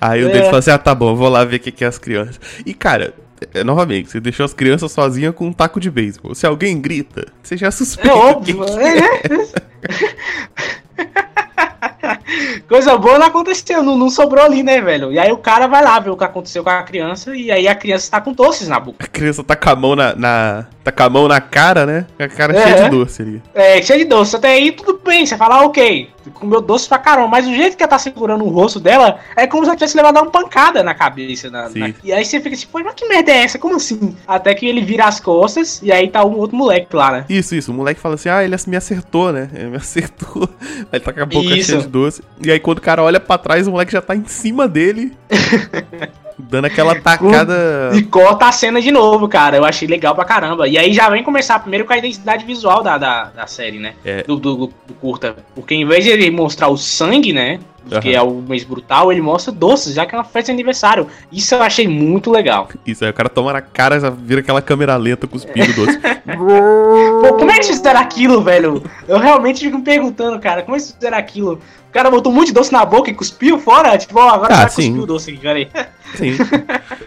Aí 0.00 0.24
o 0.24 0.28
é. 0.28 0.32
deles 0.32 0.46
fala 0.46 0.58
assim: 0.58 0.70
ah, 0.70 0.78
tá 0.78 0.94
bom, 0.94 1.14
vou 1.14 1.28
lá 1.28 1.44
ver 1.44 1.56
o 1.56 1.60
que, 1.60 1.70
que 1.70 1.84
é 1.84 1.86
as 1.86 1.98
crianças. 1.98 2.40
E 2.66 2.74
cara, 2.74 3.14
é, 3.52 3.64
novamente, 3.64 4.10
você 4.10 4.20
deixou 4.20 4.44
as 4.44 4.54
crianças 4.54 4.92
sozinhas 4.92 5.34
com 5.34 5.46
um 5.46 5.52
taco 5.52 5.80
de 5.80 5.90
beisebol. 5.90 6.34
Se 6.34 6.46
alguém 6.46 6.80
grita, 6.80 7.26
você 7.42 7.56
já 7.56 7.70
suspeita. 7.70 8.10
É 8.10 8.14
óbvio. 8.14 8.64
Que 8.64 8.72
que 8.72 10.04
é. 10.04 10.80
Coisa 12.68 12.96
boa 12.96 13.18
não 13.18 13.26
aconteceu, 13.26 13.82
não, 13.82 13.96
não, 13.96 14.10
sobrou 14.10 14.44
ali, 14.44 14.62
né, 14.62 14.80
velho? 14.80 15.12
E 15.12 15.18
aí 15.18 15.30
o 15.30 15.36
cara 15.36 15.66
vai 15.66 15.82
lá 15.82 15.98
ver 15.98 16.10
o 16.10 16.16
que 16.16 16.24
aconteceu 16.24 16.64
com 16.64 16.70
a 16.70 16.82
criança 16.82 17.34
e 17.36 17.50
aí 17.50 17.68
a 17.68 17.74
criança 17.74 18.10
tá 18.10 18.20
com 18.20 18.32
doces 18.32 18.68
na 18.68 18.80
boca. 18.80 19.04
A 19.04 19.08
criança 19.08 19.44
tá 19.44 19.54
com 19.54 19.70
a 19.70 19.76
mão 19.76 19.96
na, 19.96 20.14
na 20.14 20.66
tá 20.82 20.92
com 20.92 21.02
a 21.02 21.08
mão 21.08 21.28
na 21.28 21.40
cara, 21.40 21.86
né? 21.86 22.06
A 22.18 22.28
cara 22.28 22.56
é, 22.56 22.62
cheia 22.62 22.84
de 22.84 22.90
doce 22.90 23.22
ali. 23.22 23.42
É, 23.54 23.82
cheia 23.82 23.98
de 23.98 24.04
doce. 24.04 24.36
Até 24.36 24.48
aí 24.48 24.72
tudo 24.72 25.00
bem, 25.04 25.24
você 25.24 25.36
fala, 25.36 25.56
ah, 25.56 25.64
ok, 25.64 26.10
comeu 26.32 26.60
doce 26.60 26.88
pra 26.88 26.98
caramba. 26.98 27.28
Mas 27.28 27.46
o 27.46 27.54
jeito 27.54 27.76
que 27.76 27.82
ela 27.82 27.90
tá 27.90 27.98
segurando 27.98 28.44
o 28.44 28.48
rosto 28.48 28.78
dela 28.78 29.18
é 29.36 29.46
como 29.46 29.64
se 29.64 29.70
ela 29.70 29.76
tivesse 29.76 29.96
levado 29.96 30.16
uma 30.16 30.30
pancada 30.30 30.82
na 30.82 30.94
cabeça. 30.94 31.50
Na, 31.50 31.68
na... 31.68 31.90
E 32.02 32.12
aí 32.12 32.24
você 32.24 32.40
fica 32.40 32.54
assim, 32.54 32.66
pô, 32.70 32.80
mas 32.84 32.94
que 32.94 33.08
merda 33.08 33.32
é 33.32 33.44
essa? 33.44 33.58
Como 33.58 33.76
assim? 33.76 34.14
Até 34.26 34.54
que 34.54 34.66
ele 34.66 34.82
vira 34.82 35.06
as 35.06 35.20
costas 35.20 35.80
e 35.82 35.90
aí 35.90 36.08
tá 36.08 36.24
um 36.24 36.36
outro 36.36 36.56
moleque 36.56 36.94
lá, 36.94 37.10
né? 37.10 37.24
Isso, 37.28 37.54
isso. 37.54 37.72
O 37.72 37.74
moleque 37.74 38.00
fala 38.00 38.14
assim, 38.14 38.28
ah, 38.28 38.44
ele 38.44 38.56
me 38.66 38.76
acertou, 38.76 39.32
né? 39.32 39.48
Ele 39.54 39.70
me 39.70 39.76
acertou. 39.76 40.48
Aí 40.92 41.00
tá 41.00 41.12
com 41.12 41.20
a 41.20 41.26
boca 41.26 41.56
isso. 41.56 41.70
cheia 41.70 41.82
de 41.82 41.88
doce. 41.88 42.22
E 42.42 42.50
aí 42.50 42.60
quando 42.60 42.78
o 42.78 42.82
cara 42.82 43.02
olha 43.02 43.20
pra 43.20 43.38
trás, 43.38 43.66
o 43.66 43.70
moleque 43.70 43.92
já 43.92 44.02
tá 44.02 44.14
em 44.14 44.26
cima 44.26 44.68
dele. 44.68 45.12
Dando 46.38 46.66
aquela 46.66 46.94
tacada. 47.00 47.90
E 47.94 48.02
corta 48.02 48.46
a 48.46 48.52
cena 48.52 48.80
de 48.80 48.90
novo, 48.90 49.28
cara. 49.28 49.56
Eu 49.56 49.64
achei 49.64 49.86
legal 49.86 50.14
pra 50.14 50.24
caramba. 50.24 50.68
E 50.68 50.76
aí 50.76 50.92
já 50.92 51.08
vem 51.08 51.22
começar 51.22 51.58
primeiro 51.58 51.84
com 51.84 51.92
a 51.92 51.98
identidade 51.98 52.44
visual 52.44 52.82
da, 52.82 52.98
da, 52.98 53.24
da 53.24 53.46
série, 53.46 53.78
né? 53.78 53.94
É. 54.04 54.22
Do, 54.22 54.36
do, 54.36 54.56
do, 54.66 54.94
curta. 55.00 55.36
Porque 55.54 55.74
em 55.74 55.86
vez 55.86 56.04
de 56.04 56.10
ele 56.10 56.30
mostrar 56.30 56.68
o 56.68 56.76
sangue, 56.76 57.32
né? 57.32 57.60
Uhum. 57.90 58.00
Que 58.00 58.14
é 58.14 58.22
o 58.22 58.36
mês 58.36 58.64
brutal, 58.64 59.12
ele 59.12 59.20
mostra 59.20 59.52
doces, 59.52 59.94
já 59.94 60.06
que 60.06 60.14
é 60.14 60.18
uma 60.18 60.24
festa 60.24 60.46
de 60.46 60.52
aniversário. 60.52 61.06
Isso 61.30 61.54
eu 61.54 61.62
achei 61.62 61.86
muito 61.86 62.30
legal. 62.30 62.66
Isso 62.86 63.04
aí, 63.04 63.10
o 63.10 63.14
cara 63.14 63.28
toma 63.28 63.52
na 63.52 63.60
cara, 63.60 64.00
já 64.00 64.08
vira 64.08 64.40
aquela 64.40 64.62
câmera 64.62 64.96
lenta 64.96 65.26
cuspindo 65.26 65.70
doce. 65.76 65.98
Pô, 65.98 67.34
como 67.34 67.50
é 67.50 67.54
que 67.54 67.66
eles 67.66 67.68
fizeram 67.68 68.00
aquilo, 68.00 68.40
velho? 68.40 68.82
Eu 69.06 69.18
realmente 69.18 69.60
fico 69.60 69.76
me 69.76 69.84
perguntando, 69.84 70.40
cara, 70.40 70.62
como 70.62 70.74
é 70.74 70.78
que 70.78 70.84
eles 70.84 70.94
fizeram 70.94 71.18
aquilo? 71.18 71.60
O 71.94 71.96
cara 71.96 72.10
botou 72.10 72.32
muito 72.32 72.52
doce 72.52 72.72
na 72.72 72.84
boca 72.84 73.08
e 73.08 73.14
cuspiu 73.14 73.56
fora? 73.56 73.96
Tipo, 73.96 74.18
ó, 74.18 74.30
agora 74.30 74.52
ah, 74.52 74.56
já 74.62 74.66
cuspiu 74.66 75.02
o 75.04 75.06
doce, 75.06 75.32
peraí. 75.34 75.70
Sim. 76.16 76.32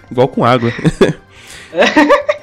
Igual 0.10 0.30
com 0.30 0.46
água. 0.46 0.72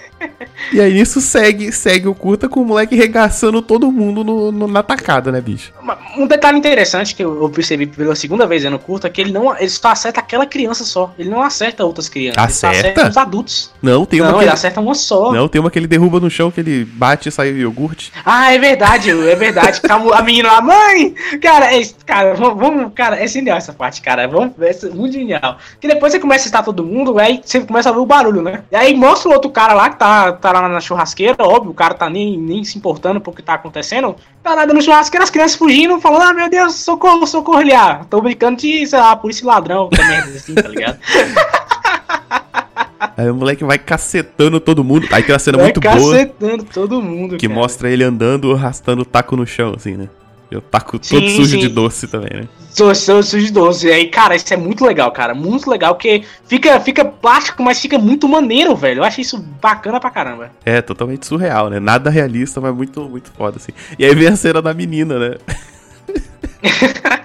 E 0.75 0.81
aí 0.81 1.01
isso 1.01 1.21
segue, 1.21 1.71
segue 1.71 2.09
o 2.09 2.15
curta 2.15 2.49
com 2.49 2.61
o 2.61 2.65
moleque 2.65 2.97
regaçando 2.97 3.63
todo 3.63 3.93
mundo 3.93 4.25
no, 4.25 4.51
no, 4.51 4.67
na 4.67 4.83
tacada, 4.83 5.31
né, 5.31 5.41
bicho? 5.41 5.73
Um 6.17 6.27
detalhe 6.27 6.59
interessante 6.59 7.15
que 7.15 7.23
eu 7.23 7.49
percebi 7.49 7.87
pela 7.87 8.17
segunda 8.17 8.45
vez 8.45 8.65
no 8.65 8.79
curta 8.79 9.07
é 9.07 9.11
que 9.11 9.21
ele 9.21 9.31
não 9.31 9.57
ele 9.57 9.69
só 9.69 9.89
acerta 9.89 10.19
aquela 10.19 10.47
criança 10.47 10.83
só. 10.83 11.15
Ele 11.17 11.31
não 11.31 11.43
acerta 11.43 11.85
outras 11.85 12.09
crianças. 12.09 12.43
Acerta? 12.43 12.77
Ele 12.77 12.89
acerta 12.89 13.11
os 13.11 13.17
adultos. 13.17 13.71
Não, 13.81 14.05
tem 14.05 14.21
uma. 14.21 14.33
Não, 14.33 14.43
ele 14.43 14.51
acerta 14.51 14.81
uma 14.81 14.95
só. 14.97 15.33
Não, 15.33 15.47
tem 15.47 15.61
uma 15.61 15.71
que 15.71 15.79
ele 15.79 15.87
derruba 15.87 16.19
no 16.19 16.29
chão 16.29 16.51
que 16.51 16.61
ele 16.61 16.85
bate 16.85 17.29
e 17.29 17.33
sai 17.33 17.53
o 17.53 17.57
iogurte. 17.57 18.13
Ah, 18.25 18.53
é 18.53 18.59
verdade, 18.59 19.11
é 19.11 19.37
verdade. 19.37 19.81
a 19.89 20.23
menina 20.23 20.53
lá, 20.53 20.61
mãe! 20.61 21.15
Cara, 21.41 21.73
é, 21.73 21.83
cara, 22.05 22.35
vamos, 22.35 22.93
cara, 22.95 23.23
é 23.23 23.27
genial 23.29 23.59
essa 23.59 23.73
parte, 23.73 24.03
cara. 24.03 24.27
Vamos, 24.27 24.55
é 24.61 24.89
muito 24.89 25.13
genial. 25.13 25.59
Que 25.81 25.87
depois 25.87 26.13
você 26.13 26.19
começa 26.19 26.47
a 26.47 26.49
estar 26.49 26.63
todo 26.63 26.85
mundo, 26.85 27.19
aí 27.19 27.41
você 27.45 27.61
começa 27.61 27.91
a 27.91 27.93
ver 27.93 27.99
o 27.99 28.07
barulho, 28.07 28.43
né? 28.43 28.63
E 28.73 28.77
aí 28.77 28.95
mostra 28.95 29.31
o 29.31 29.35
outro 29.35 29.51
cara 29.51 29.73
lá 29.75 29.91
que 29.91 29.99
tá, 29.99 30.33
tá 30.33 30.53
lá 30.53 30.64
na 30.69 30.81
churrasqueira, 30.81 31.37
óbvio, 31.41 31.71
o 31.71 31.75
cara 31.75 31.95
tá 31.95 32.09
nem, 32.09 32.37
nem 32.39 32.65
se 32.65 32.79
importando 32.79 33.21
com 33.21 33.31
o 33.31 33.35
que 33.35 33.43
tá 33.43 33.55
acontecendo. 33.55 34.17
Tá 34.43 34.55
nada 34.57 34.73
no 34.73 34.83
churrasqueira, 34.83 35.25
as 35.25 35.31
crianças 35.31 35.57
fugindo, 35.57 36.01
falando, 36.01 36.23
ah, 36.23 36.33
meu 36.33 36.49
Deus, 36.51 36.75
socorro, 36.75 37.27
socorro, 37.27 37.61
ele, 37.61 37.75
ah, 37.75 38.05
tô 38.09 38.21
brincando 38.21 38.59
de, 38.59 38.87
sei 38.87 38.99
lá, 38.99 39.17
polícia 39.17 39.47
ladrão, 39.47 39.89
que 39.89 40.03
merda 40.03 40.37
assim, 40.37 40.55
tá 40.55 40.69
ligado? 40.69 40.99
Aí 43.17 43.31
o 43.31 43.35
moleque 43.35 43.63
vai 43.65 43.79
cacetando 43.79 44.59
todo 44.59 44.83
mundo. 44.83 45.07
Aí 45.13 45.23
tem 45.23 45.33
uma 45.33 45.39
cena 45.39 45.59
vai 45.59 45.67
muito 45.67 45.81
boa. 45.81 45.95
Cacetando 45.95 46.65
todo 46.65 47.01
mundo, 47.01 47.37
Que 47.37 47.47
cara. 47.47 47.61
mostra 47.61 47.89
ele 47.89 48.03
andando, 48.03 48.53
arrastando 48.53 49.03
o 49.03 49.05
taco 49.05 49.37
no 49.37 49.47
chão, 49.47 49.75
assim, 49.77 49.95
né? 49.95 50.09
Eu 50.51 50.61
taco 50.61 50.99
sim, 51.03 51.17
todo 51.17 51.29
sujo 51.31 51.51
sim. 51.51 51.59
de 51.59 51.69
doce 51.69 52.07
também, 52.07 52.43
né? 52.43 52.49
Todo 52.77 52.95
sujo 52.95 53.39
de 53.39 53.53
doce. 53.53 53.87
E 53.87 53.93
aí, 53.93 54.09
cara, 54.09 54.35
isso 54.35 54.53
é 54.53 54.57
muito 54.57 54.85
legal, 54.85 55.11
cara. 55.13 55.35
Muito 55.35 55.71
legal, 55.71 55.95
porque 55.95 56.25
fica, 56.47 56.79
fica 56.81 57.05
plástico, 57.05 57.63
mas 57.63 57.81
fica 57.81 57.99
muito 57.99 58.29
maneiro, 58.29 58.75
velho. 58.75 59.01
Eu 59.01 59.05
achei 59.05 59.23
isso 59.23 59.39
bacana 59.61 60.01
pra 60.01 60.11
caramba. 60.11 60.51
É, 60.65 60.83
totalmente 60.83 61.27
surreal, 61.27 61.71
né? 61.71 61.81
Nada 61.81 62.11
realista, 62.11 62.61
mas 62.61 62.75
muito, 62.75 63.09
muito 63.09 63.31
foda, 63.33 63.57
assim. 63.57 63.73
E 63.99 64.05
aí 64.05 64.15
vem 64.15 64.29
a 64.29 64.37
cena 64.37 64.61
da 64.61 64.75
menina, 64.75 65.19
né? 65.19 65.37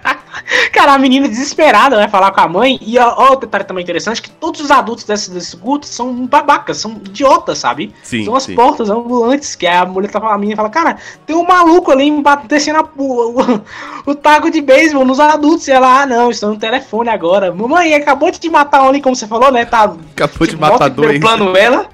Cara, 0.71 0.93
a 0.93 0.97
menina 0.97 1.27
desesperada 1.27 1.95
vai 1.95 2.07
falar 2.07 2.31
com 2.31 2.41
a 2.41 2.47
mãe. 2.47 2.79
E 2.81 2.97
ó, 2.97 3.33
o 3.33 3.35
detalhe 3.35 3.63
também 3.63 3.83
interessante: 3.83 4.21
que 4.21 4.29
todos 4.29 4.61
os 4.61 4.71
adultos 4.71 5.03
desse, 5.03 5.31
desse 5.31 5.55
culto 5.57 5.85
são 5.85 6.25
babacas, 6.25 6.77
são 6.77 6.91
idiotas, 6.91 7.57
sabe? 7.57 7.93
Sim, 8.03 8.25
são 8.25 8.35
as 8.35 8.43
sim. 8.43 8.55
portas 8.55 8.89
ambulantes. 8.89 9.55
Que 9.55 9.67
a 9.67 9.85
mulher 9.85 10.09
tá 10.11 10.19
falando, 10.19 10.35
a 10.35 10.39
menina 10.39 10.55
fala: 10.55 10.69
Cara, 10.69 10.97
tem 11.25 11.35
um 11.35 11.45
maluco 11.45 11.91
ali 11.91 12.11
descendo 12.47 12.79
a, 12.79 12.89
o, 12.97 13.41
o, 13.41 13.61
o 14.07 14.15
taco 14.15 14.49
de 14.49 14.61
beisebol 14.61 15.05
nos 15.05 15.19
adultos. 15.19 15.67
E 15.67 15.71
ela, 15.71 16.01
ah, 16.01 16.05
não, 16.05 16.31
estão 16.31 16.51
no 16.51 16.59
telefone 16.59 17.09
agora. 17.09 17.53
Mamãe, 17.53 17.93
acabou 17.93 18.31
de 18.31 18.39
te 18.39 18.49
matar 18.49 18.81
ali, 18.81 19.01
como 19.01 19.15
você 19.15 19.27
falou, 19.27 19.51
né? 19.51 19.65
Tá, 19.65 19.93
acabou 20.11 20.47
de 20.47 20.57
matar 20.57 20.89
dois. 20.89 21.19
plano 21.19 21.55
ela. 21.57 21.87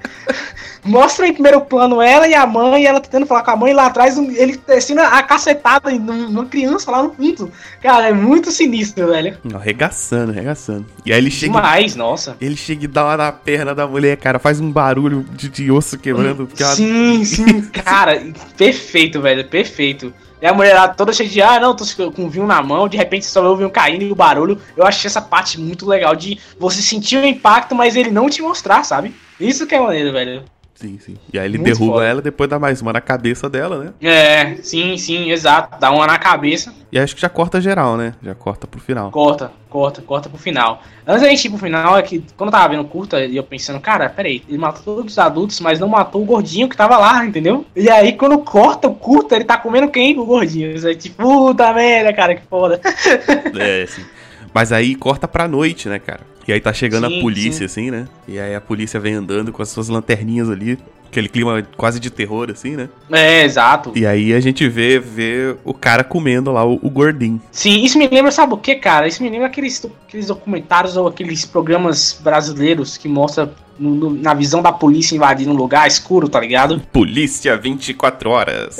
Mostra 0.86 1.26
em 1.26 1.32
primeiro 1.32 1.60
plano 1.62 2.00
ela 2.00 2.28
e 2.28 2.34
a 2.34 2.46
mãe, 2.46 2.86
ela 2.86 3.00
tentando 3.00 3.26
falar 3.26 3.42
com 3.42 3.50
a 3.50 3.56
mãe 3.56 3.72
lá 3.72 3.86
atrás, 3.86 4.16
ele 4.16 4.60
descendo 4.66 5.00
a 5.00 5.22
cacetada 5.22 5.90
numa 5.90 6.46
criança 6.46 6.90
lá 6.90 7.02
no 7.02 7.12
fundo. 7.12 7.50
Cara, 7.82 8.08
é 8.08 8.12
muito 8.12 8.50
sinistro, 8.50 9.08
velho. 9.08 9.36
Arregaçando, 9.54 10.32
arregaçando. 10.32 10.86
E 11.04 11.12
aí 11.12 11.18
ele 11.18 11.30
chega. 11.30 11.52
Demais, 11.52 11.96
nossa. 11.96 12.36
Ele 12.40 12.56
chega 12.56 12.84
e 12.84 12.88
dá 12.88 13.02
lá 13.02 13.16
na 13.16 13.32
perna 13.32 13.74
da 13.74 13.86
mulher, 13.86 14.16
cara, 14.16 14.38
faz 14.38 14.60
um 14.60 14.70
barulho 14.70 15.24
de, 15.32 15.48
de 15.48 15.70
osso 15.70 15.98
quebrando. 15.98 16.48
Sim, 16.54 17.16
ela... 17.16 17.24
sim, 17.24 17.62
cara, 17.72 18.22
perfeito, 18.56 19.20
velho, 19.20 19.44
perfeito. 19.44 20.12
E 20.40 20.46
a 20.46 20.52
mulher 20.52 20.74
lá 20.74 20.88
toda 20.88 21.12
cheia 21.12 21.28
de, 21.28 21.40
ah, 21.40 21.58
não, 21.58 21.74
tô 21.74 21.84
com 22.12 22.28
vinho 22.28 22.46
na 22.46 22.62
mão, 22.62 22.88
de 22.88 22.96
repente 22.96 23.24
só 23.24 23.42
ouve 23.44 23.64
um 23.64 23.70
caindo 23.70 24.02
e 24.02 24.12
o 24.12 24.14
barulho. 24.14 24.60
Eu 24.76 24.86
achei 24.86 25.08
essa 25.08 25.20
parte 25.20 25.58
muito 25.58 25.86
legal 25.86 26.14
de 26.14 26.38
você 26.58 26.82
sentir 26.82 27.16
o 27.16 27.24
impacto, 27.24 27.74
mas 27.74 27.96
ele 27.96 28.10
não 28.10 28.28
te 28.28 28.42
mostrar, 28.42 28.84
sabe? 28.84 29.14
Isso 29.40 29.66
que 29.66 29.74
é 29.74 29.80
maneiro, 29.80 30.12
velho. 30.12 30.44
Sim, 30.76 30.98
sim. 30.98 31.16
E 31.32 31.38
aí 31.38 31.46
ele 31.46 31.56
Muito 31.56 31.72
derruba 31.72 31.94
foda. 31.94 32.04
ela 32.06 32.20
depois 32.20 32.50
dá 32.50 32.58
mais 32.58 32.82
uma 32.82 32.92
na 32.92 33.00
cabeça 33.00 33.48
dela, 33.48 33.82
né? 33.82 33.92
É, 33.98 34.56
sim, 34.56 34.98
sim, 34.98 35.30
exato. 35.30 35.80
Dá 35.80 35.90
uma 35.90 36.06
na 36.06 36.18
cabeça. 36.18 36.72
E 36.92 36.98
acho 36.98 37.14
que 37.14 37.20
já 37.22 37.30
corta 37.30 37.62
geral, 37.62 37.96
né? 37.96 38.12
Já 38.22 38.34
corta 38.34 38.66
pro 38.66 38.78
final. 38.78 39.10
Corta, 39.10 39.50
corta, 39.70 40.02
corta 40.02 40.28
pro 40.28 40.38
final. 40.38 40.82
Antes 41.06 41.22
da 41.22 41.28
gente 41.30 41.46
ir 41.46 41.48
pro 41.48 41.58
final, 41.58 41.96
é 41.96 42.02
que 42.02 42.22
quando 42.36 42.48
eu 42.48 42.52
tava 42.52 42.68
vendo 42.68 42.84
curta, 42.84 43.24
e 43.24 43.34
eu 43.34 43.42
pensando, 43.42 43.80
cara, 43.80 44.10
peraí, 44.10 44.42
ele 44.46 44.58
matou 44.58 44.82
todos 44.96 45.12
os 45.12 45.18
adultos, 45.18 45.58
mas 45.60 45.80
não 45.80 45.88
matou 45.88 46.20
o 46.20 46.26
gordinho 46.26 46.68
que 46.68 46.76
tava 46.76 46.98
lá, 46.98 47.24
entendeu? 47.24 47.64
E 47.74 47.88
aí, 47.88 48.12
quando 48.12 48.36
corta 48.40 48.86
o 48.86 48.94
curta, 48.94 49.34
ele 49.34 49.44
tá 49.44 49.56
comendo 49.56 49.88
quem? 49.88 50.18
O 50.18 50.26
gordinho. 50.26 50.70
Isso 50.72 50.86
aí, 50.86 50.94
tipo, 50.94 51.22
puta 51.22 51.72
merda, 51.72 52.12
cara, 52.12 52.34
que 52.34 52.42
foda. 52.46 52.78
É, 53.58 53.86
sim. 53.86 54.04
Mas 54.52 54.72
aí 54.72 54.94
corta 54.94 55.26
pra 55.26 55.48
noite, 55.48 55.88
né, 55.88 55.98
cara? 55.98 56.20
E 56.46 56.52
aí 56.52 56.60
tá 56.60 56.72
chegando 56.72 57.08
sim, 57.08 57.18
a 57.18 57.22
polícia, 57.22 57.52
sim. 57.52 57.64
assim, 57.64 57.90
né? 57.90 58.06
E 58.28 58.38
aí 58.38 58.54
a 58.54 58.60
polícia 58.60 59.00
vem 59.00 59.14
andando 59.14 59.52
com 59.52 59.62
as 59.62 59.68
suas 59.68 59.88
lanterninhas 59.88 60.48
ali. 60.48 60.78
Aquele 61.08 61.28
clima 61.28 61.66
quase 61.76 61.98
de 61.98 62.10
terror, 62.10 62.50
assim, 62.50 62.76
né? 62.76 62.88
É, 63.10 63.44
exato. 63.44 63.92
E 63.94 64.06
aí 64.06 64.34
a 64.34 64.40
gente 64.40 64.68
vê, 64.68 64.98
vê 64.98 65.56
o 65.64 65.72
cara 65.72 66.04
comendo 66.04 66.52
lá 66.52 66.64
o, 66.64 66.78
o 66.82 66.90
gordinho. 66.90 67.40
Sim, 67.50 67.84
isso 67.84 67.96
me 67.98 68.06
lembra, 68.06 68.30
sabe 68.30 68.52
o 68.54 68.58
que, 68.58 68.74
cara? 68.74 69.06
Isso 69.08 69.22
me 69.22 69.30
lembra 69.30 69.46
aqueles, 69.46 69.84
aqueles 70.06 70.26
documentários 70.26 70.96
ou 70.96 71.06
aqueles 71.06 71.44
programas 71.46 72.18
brasileiros 72.22 72.96
que 72.96 73.08
mostra 73.08 73.50
no, 73.78 73.94
no, 73.94 74.10
na 74.10 74.34
visão 74.34 74.62
da 74.62 74.72
polícia 74.72 75.14
invadindo 75.14 75.50
um 75.50 75.56
lugar 75.56 75.86
escuro, 75.86 76.28
tá 76.28 76.40
ligado? 76.40 76.80
Polícia 76.92 77.56
24 77.56 78.30
horas. 78.30 78.78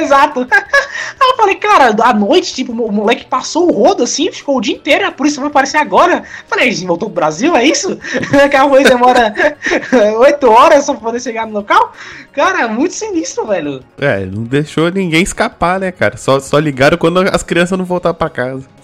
Exato. 0.00 0.46
Aí 1.18 1.30
eu 1.30 1.36
falei, 1.36 1.54
cara, 1.56 1.94
à 2.02 2.12
noite, 2.12 2.54
tipo, 2.54 2.72
o 2.72 2.92
moleque 2.92 3.26
passou 3.26 3.68
o 3.68 3.72
rodo 3.72 4.02
assim, 4.02 4.30
ficou 4.30 4.56
o 4.56 4.60
dia 4.60 4.74
inteiro, 4.74 5.06
a 5.06 5.12
polícia 5.12 5.40
vai 5.40 5.48
aparecer 5.48 5.78
agora. 5.78 6.22
Falei, 6.48 6.72
voltou 6.84 7.08
pro 7.08 7.16
Brasil, 7.16 7.54
é 7.56 7.64
isso? 7.64 7.96
que 8.50 8.56
a 8.56 8.68
polícia 8.68 8.94
demora 8.94 9.34
8 10.18 10.50
horas 10.50 10.84
só 10.84 10.92
pra 10.94 11.02
poder 11.02 11.20
chegar 11.20 11.46
no 11.46 11.52
local? 11.52 11.92
Cara, 12.32 12.68
muito 12.68 12.94
sinistro, 12.94 13.46
velho. 13.46 13.82
É, 13.98 14.24
não 14.26 14.42
deixou 14.42 14.90
ninguém 14.90 15.22
escapar, 15.22 15.80
né, 15.80 15.90
cara? 15.90 16.16
Só, 16.16 16.38
só 16.40 16.58
ligaram 16.58 16.98
quando 16.98 17.20
as 17.20 17.42
crianças 17.42 17.78
não 17.78 17.84
voltaram 17.84 18.14
pra 18.14 18.28
casa. 18.28 18.75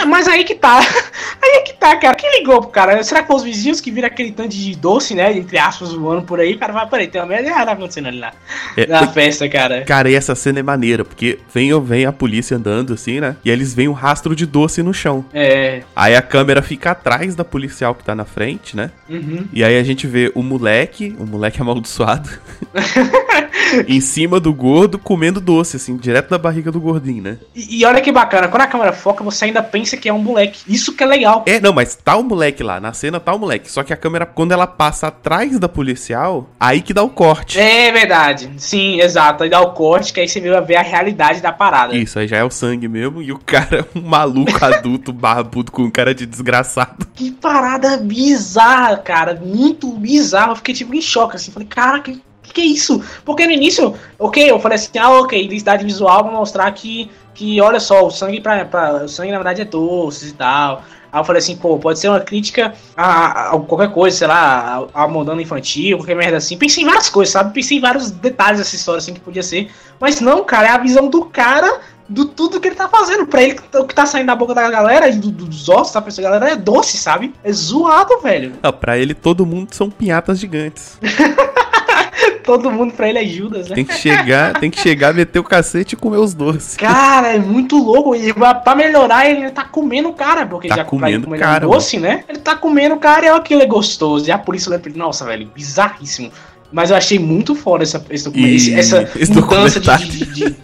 É, 0.00 0.04
mas 0.04 0.28
aí 0.28 0.44
que 0.44 0.54
tá. 0.54 0.80
Aí 1.42 1.58
é 1.58 1.60
que 1.60 1.74
tá, 1.74 1.94
cara. 1.96 2.14
Quem 2.14 2.38
ligou 2.38 2.60
pro 2.60 2.70
cara? 2.70 3.02
Será 3.02 3.20
que 3.20 3.26
foi 3.26 3.36
os 3.36 3.42
vizinhos 3.42 3.80
que 3.80 3.90
viram 3.90 4.06
aquele 4.06 4.32
tanto 4.32 4.48
de 4.48 4.74
doce, 4.76 5.14
né? 5.14 5.36
Entre 5.36 5.58
aspas, 5.58 5.92
voando 5.92 6.22
por 6.22 6.40
aí? 6.40 6.54
O 6.54 6.58
cara 6.58 6.72
vai, 6.72 6.88
peraí, 6.88 7.06
tem 7.06 7.20
uma 7.20 7.26
merda 7.26 7.48
errada 7.48 7.72
acontecendo 7.72 8.08
ali 8.08 8.18
lá. 8.18 8.32
É, 8.76 8.86
na 8.86 9.06
festa, 9.06 9.48
cara. 9.48 9.82
Cara, 9.82 10.10
e 10.10 10.14
essa 10.14 10.34
cena 10.34 10.60
é 10.60 10.62
maneira, 10.62 11.04
porque 11.04 11.38
vem, 11.52 11.78
vem 11.82 12.06
a 12.06 12.12
polícia 12.12 12.56
andando 12.56 12.94
assim, 12.94 13.20
né? 13.20 13.36
E 13.44 13.50
eles 13.50 13.74
veem 13.74 13.88
um 13.88 13.92
rastro 13.92 14.34
de 14.34 14.46
doce 14.46 14.82
no 14.82 14.94
chão. 14.94 15.24
É. 15.34 15.82
Aí 15.94 16.16
a 16.16 16.22
câmera 16.22 16.62
fica 16.62 16.92
atrás 16.92 17.34
da 17.34 17.44
policial 17.44 17.94
que 17.94 18.04
tá 18.04 18.14
na 18.14 18.24
frente, 18.24 18.74
né? 18.74 18.90
Uhum. 19.08 19.46
E 19.52 19.62
aí 19.62 19.76
a 19.76 19.82
gente 19.82 20.06
vê 20.06 20.32
o 20.34 20.42
moleque, 20.42 21.14
o 21.18 21.26
moleque 21.26 21.60
amaldiçoado. 21.62 22.30
em 23.88 24.00
cima 24.00 24.38
do 24.38 24.52
gordo 24.52 24.98
comendo 24.98 25.40
doce, 25.40 25.76
assim, 25.76 25.96
direto 25.96 26.30
da 26.30 26.38
barriga 26.38 26.70
do 26.70 26.80
gordinho, 26.80 27.22
né? 27.22 27.38
E, 27.54 27.80
e, 27.80 27.84
olha 27.84 28.00
que 28.00 28.12
bacana, 28.12 28.48
quando 28.48 28.62
a 28.62 28.66
câmera 28.66 28.92
foca, 28.92 29.24
você 29.24 29.43
ainda 29.44 29.62
pensa 29.62 29.96
que 29.96 30.08
é 30.08 30.12
um 30.12 30.18
moleque. 30.18 30.60
Isso 30.66 30.94
que 30.94 31.02
é 31.02 31.06
legal. 31.06 31.44
É, 31.46 31.60
não, 31.60 31.72
mas 31.72 31.94
tá 31.94 32.16
o 32.16 32.22
moleque 32.22 32.62
lá, 32.62 32.80
na 32.80 32.92
cena 32.92 33.20
tá 33.20 33.34
o 33.34 33.38
moleque. 33.38 33.70
Só 33.70 33.82
que 33.82 33.92
a 33.92 33.96
câmera, 33.96 34.26
quando 34.26 34.52
ela 34.52 34.66
passa 34.66 35.08
atrás 35.08 35.58
da 35.58 35.68
policial, 35.68 36.48
aí 36.58 36.80
que 36.80 36.92
dá 36.92 37.02
o 37.02 37.10
corte. 37.10 37.58
É 37.58 37.90
verdade. 37.92 38.50
Sim, 38.56 39.00
exato. 39.00 39.44
Aí 39.44 39.50
dá 39.50 39.60
o 39.60 39.72
corte, 39.72 40.12
que 40.12 40.20
aí 40.20 40.28
você 40.28 40.40
vê 40.40 40.76
a 40.76 40.82
realidade 40.82 41.40
da 41.40 41.52
parada. 41.52 41.96
Isso, 41.96 42.18
aí 42.18 42.26
já 42.26 42.36
é 42.36 42.44
o 42.44 42.50
sangue 42.50 42.88
mesmo. 42.88 43.22
E 43.22 43.32
o 43.32 43.38
cara, 43.38 43.86
um 43.94 44.00
maluco 44.00 44.64
adulto, 44.64 45.12
barbudo, 45.12 45.70
com 45.70 45.90
cara 45.90 46.14
de 46.14 46.26
desgraçado. 46.26 47.06
Que 47.14 47.30
parada 47.30 47.96
bizarra, 47.96 48.96
cara. 48.96 49.34
Muito 49.34 49.90
bizarra. 49.92 50.52
Eu 50.52 50.56
fiquei 50.56 50.74
tipo 50.74 50.94
em 50.94 51.00
choque, 51.00 51.36
assim. 51.36 51.50
Falei, 51.50 51.68
cara, 51.68 52.00
que 52.00 52.20
que 52.54 52.60
é 52.60 52.64
isso? 52.64 53.02
Porque 53.24 53.46
no 53.46 53.52
início, 53.52 53.94
ok, 54.18 54.50
eu 54.50 54.60
falei 54.60 54.76
assim, 54.76 54.96
ah, 54.98 55.10
ok, 55.10 55.44
identidade 55.44 55.84
visual 55.84 56.22
pra 56.22 56.32
mostrar 56.32 56.70
que, 56.72 57.10
que 57.34 57.60
olha 57.60 57.80
só, 57.80 58.06
o 58.06 58.10
sangue, 58.10 58.40
pra, 58.40 58.64
pra, 58.64 59.04
o 59.04 59.08
sangue 59.08 59.32
na 59.32 59.38
verdade 59.38 59.62
é 59.62 59.64
doce 59.64 60.28
e 60.28 60.32
tal. 60.32 60.84
Aí 61.12 61.20
eu 61.20 61.24
falei 61.24 61.38
assim, 61.38 61.56
pô, 61.56 61.78
pode 61.78 61.98
ser 62.00 62.08
uma 62.08 62.20
crítica 62.20 62.74
a, 62.96 63.50
a 63.54 63.60
qualquer 63.60 63.92
coisa, 63.92 64.16
sei 64.16 64.26
lá, 64.26 64.84
a, 64.92 65.04
a 65.04 65.08
modana 65.08 65.40
infantil, 65.40 65.98
qualquer 65.98 66.16
merda 66.16 66.38
assim. 66.38 66.58
Pensei 66.58 66.82
em 66.82 66.86
várias 66.86 67.08
coisas, 67.08 67.32
sabe? 67.32 67.54
Pensei 67.54 67.78
em 67.78 67.80
vários 67.80 68.10
detalhes 68.10 68.58
dessa 68.58 68.74
história, 68.74 68.98
assim, 68.98 69.14
que 69.14 69.20
podia 69.20 69.42
ser. 69.42 69.70
Mas 70.00 70.20
não, 70.20 70.42
cara, 70.44 70.66
é 70.66 70.70
a 70.70 70.78
visão 70.78 71.08
do 71.08 71.24
cara 71.26 71.80
do 72.08 72.26
tudo 72.26 72.60
que 72.60 72.68
ele 72.68 72.74
tá 72.74 72.88
fazendo. 72.88 73.26
Pra 73.26 73.42
ele, 73.42 73.58
o 73.74 73.84
que 73.84 73.94
tá 73.94 74.06
saindo 74.06 74.26
da 74.26 74.34
boca 74.34 74.54
da 74.54 74.68
galera, 74.68 75.10
do, 75.12 75.30
dos 75.30 75.68
ossos, 75.68 75.92
tá? 75.92 76.00
Pra 76.00 76.10
essa 76.10 76.20
galera 76.20 76.50
é 76.50 76.56
doce, 76.56 76.96
sabe? 76.96 77.32
É 77.44 77.52
zoado, 77.52 78.20
velho. 78.20 78.54
Não, 78.60 78.72
pra 78.72 78.98
ele 78.98 79.14
todo 79.14 79.46
mundo 79.46 79.72
são 79.72 79.88
pinhatas 79.88 80.40
gigantes. 80.40 80.98
Todo 82.44 82.70
mundo 82.70 82.92
pra 82.92 83.08
ele 83.08 83.18
é 83.18 83.24
Judas, 83.24 83.68
né? 83.68 83.74
Tem 83.74 83.84
que 83.84 83.94
chegar, 83.94 84.58
tem 84.58 84.70
que 84.70 84.80
chegar, 84.80 85.14
meter 85.14 85.38
o 85.38 85.44
cacete 85.44 85.94
e 85.94 85.96
comer 85.96 86.18
os 86.18 86.34
doces. 86.34 86.76
Cara, 86.76 87.34
é 87.34 87.38
muito 87.38 87.76
louco. 87.76 88.14
E 88.14 88.32
pra 88.32 88.74
melhorar, 88.74 89.28
ele 89.28 89.50
tá 89.50 89.64
comendo 89.64 90.08
o 90.08 90.12
cara, 90.12 90.46
porque 90.46 90.68
tá 90.68 90.76
já 90.76 90.84
comendo 90.84 91.32
o 91.32 91.38
cara, 91.38 91.66
doce, 91.66 91.98
mano. 91.98 92.14
né? 92.14 92.24
Ele 92.28 92.38
tá 92.38 92.54
comendo 92.54 92.94
o 92.94 92.98
cara 92.98 93.26
e 93.26 93.30
olha 93.30 93.40
que 93.42 93.54
ele 93.54 93.62
é 93.62 93.66
gostoso. 93.66 94.28
E 94.28 94.32
a 94.32 94.38
polícia 94.38 94.70
olha 94.70 94.78
pra 94.78 94.90
ele, 94.90 94.98
nossa, 94.98 95.24
velho, 95.24 95.48
bizarríssimo. 95.54 96.30
Mas 96.72 96.90
eu 96.90 96.96
achei 96.96 97.18
muito 97.18 97.54
foda 97.54 97.84
essa, 97.84 98.04
esse 98.10 98.30
e... 98.34 98.74
essa 98.74 99.08
esse 99.16 99.32
mudança 99.32 99.80
de, 99.80 100.08
de, 100.08 100.26
de... 100.26 100.56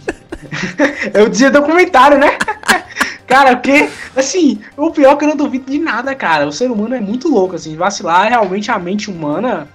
eu 1.15 1.29
dizia 1.29 1.51
documentário, 1.51 2.19
né? 2.19 2.37
Cara, 3.31 3.55
porque, 3.55 3.89
assim, 4.17 4.59
o 4.77 4.91
pior 4.91 5.13
é 5.13 5.17
que 5.17 5.25
eu 5.25 5.29
não 5.29 5.37
duvido 5.37 5.71
de 5.71 5.79
nada, 5.79 6.17
cara. 6.17 6.49
O 6.49 6.53
ser 6.53 6.69
humano 6.69 6.97
é 6.97 7.01
muito 7.01 7.29
louco, 7.29 7.55
assim. 7.55 7.77
Vacilar 7.77 8.29
realmente 8.29 8.73
a 8.73 8.79
mente 8.79 9.09
humana. 9.09 9.69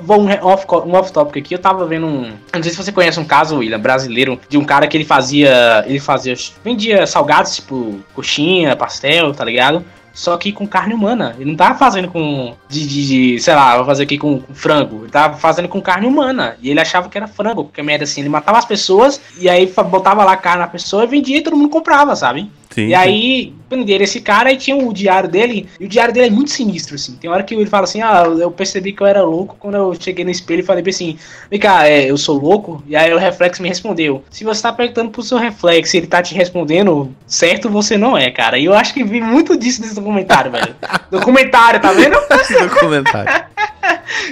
Vou 0.00 0.22
um 0.22 0.28
off, 0.42 0.66
um 0.86 0.94
off 0.94 1.12
topic 1.12 1.36
aqui. 1.36 1.54
Eu 1.54 1.58
tava 1.58 1.84
vendo 1.84 2.06
um. 2.06 2.32
Não 2.54 2.62
sei 2.62 2.72
se 2.72 2.78
você 2.78 2.90
conhece 2.90 3.20
um 3.20 3.24
caso, 3.26 3.58
William, 3.58 3.78
brasileiro, 3.78 4.40
de 4.48 4.56
um 4.56 4.64
cara 4.64 4.86
que 4.86 4.96
ele 4.96 5.04
fazia. 5.04 5.84
Ele 5.86 6.00
fazia. 6.00 6.34
Vendia 6.64 7.06
salgados, 7.06 7.56
tipo, 7.56 8.00
coxinha, 8.14 8.74
pastel, 8.74 9.34
tá 9.34 9.44
ligado? 9.44 9.84
só 10.14 10.36
que 10.36 10.52
com 10.52 10.66
carne 10.66 10.94
humana. 10.94 11.34
Ele 11.38 11.50
não 11.50 11.56
tava 11.56 11.76
fazendo 11.76 12.08
com. 12.08 12.54
De, 12.68 12.86
de, 12.86 13.06
de 13.34 13.40
sei 13.40 13.54
lá, 13.54 13.76
vou 13.76 13.84
fazer 13.84 14.04
aqui 14.04 14.16
com, 14.16 14.40
com, 14.40 14.54
frango. 14.54 15.02
Ele 15.02 15.10
tava 15.10 15.36
fazendo 15.36 15.68
com 15.68 15.82
carne 15.82 16.06
humana. 16.06 16.56
E 16.62 16.70
ele 16.70 16.80
achava 16.80 17.08
que 17.08 17.18
era 17.18 17.26
frango, 17.26 17.64
porque 17.64 17.82
merda 17.82 18.04
assim, 18.04 18.20
ele 18.20 18.30
matava 18.30 18.56
as 18.56 18.64
pessoas 18.64 19.20
e 19.36 19.48
aí 19.50 19.66
botava 19.90 20.24
lá 20.24 20.36
carne 20.36 20.60
na 20.60 20.68
pessoa 20.68 21.04
e 21.04 21.08
vendia 21.08 21.38
e 21.38 21.42
todo 21.42 21.56
mundo 21.56 21.68
comprava, 21.68 22.14
sabe? 22.14 22.50
Sim, 22.74 22.88
e 22.88 22.94
aí 22.94 23.54
prenderam 23.68 24.02
esse 24.02 24.20
cara 24.20 24.52
e 24.52 24.56
tinha 24.56 24.76
o 24.76 24.92
diário 24.92 25.28
dele. 25.28 25.68
E 25.78 25.84
o 25.84 25.88
diário 25.88 26.12
dele 26.12 26.26
é 26.26 26.30
muito 26.30 26.50
sinistro, 26.50 26.96
assim. 26.96 27.14
Tem 27.14 27.30
hora 27.30 27.44
que 27.44 27.54
ele 27.54 27.66
fala 27.66 27.84
assim: 27.84 28.02
Ah, 28.02 28.24
eu 28.24 28.50
percebi 28.50 28.92
que 28.92 29.00
eu 29.00 29.06
era 29.06 29.22
louco 29.22 29.56
quando 29.60 29.76
eu 29.76 29.94
cheguei 29.94 30.24
no 30.24 30.30
espelho 30.32 30.58
e 30.58 30.64
falei 30.64 30.82
assim: 30.84 31.16
Vem 31.48 31.60
cá, 31.60 31.86
é, 31.86 32.10
eu 32.10 32.16
sou 32.18 32.36
louco? 32.36 32.82
E 32.84 32.96
aí 32.96 33.14
o 33.14 33.18
reflexo 33.18 33.62
me 33.62 33.68
respondeu: 33.68 34.24
Se 34.28 34.42
você 34.42 34.60
tá 34.60 34.72
perguntando 34.72 35.10
pro 35.10 35.22
seu 35.22 35.38
reflexo 35.38 35.94
e 35.94 36.00
ele 36.00 36.08
tá 36.08 36.20
te 36.20 36.34
respondendo, 36.34 37.14
certo 37.28 37.70
você 37.70 37.96
não 37.96 38.18
é, 38.18 38.28
cara. 38.28 38.58
E 38.58 38.64
eu 38.64 38.74
acho 38.74 38.92
que 38.92 39.04
vi 39.04 39.20
muito 39.20 39.56
disso 39.56 39.80
nesse 39.80 39.94
documentário, 39.94 40.50
velho. 40.50 40.74
documentário, 41.12 41.80
tá 41.80 41.92
vendo? 41.92 42.16
documentário. 42.68 43.44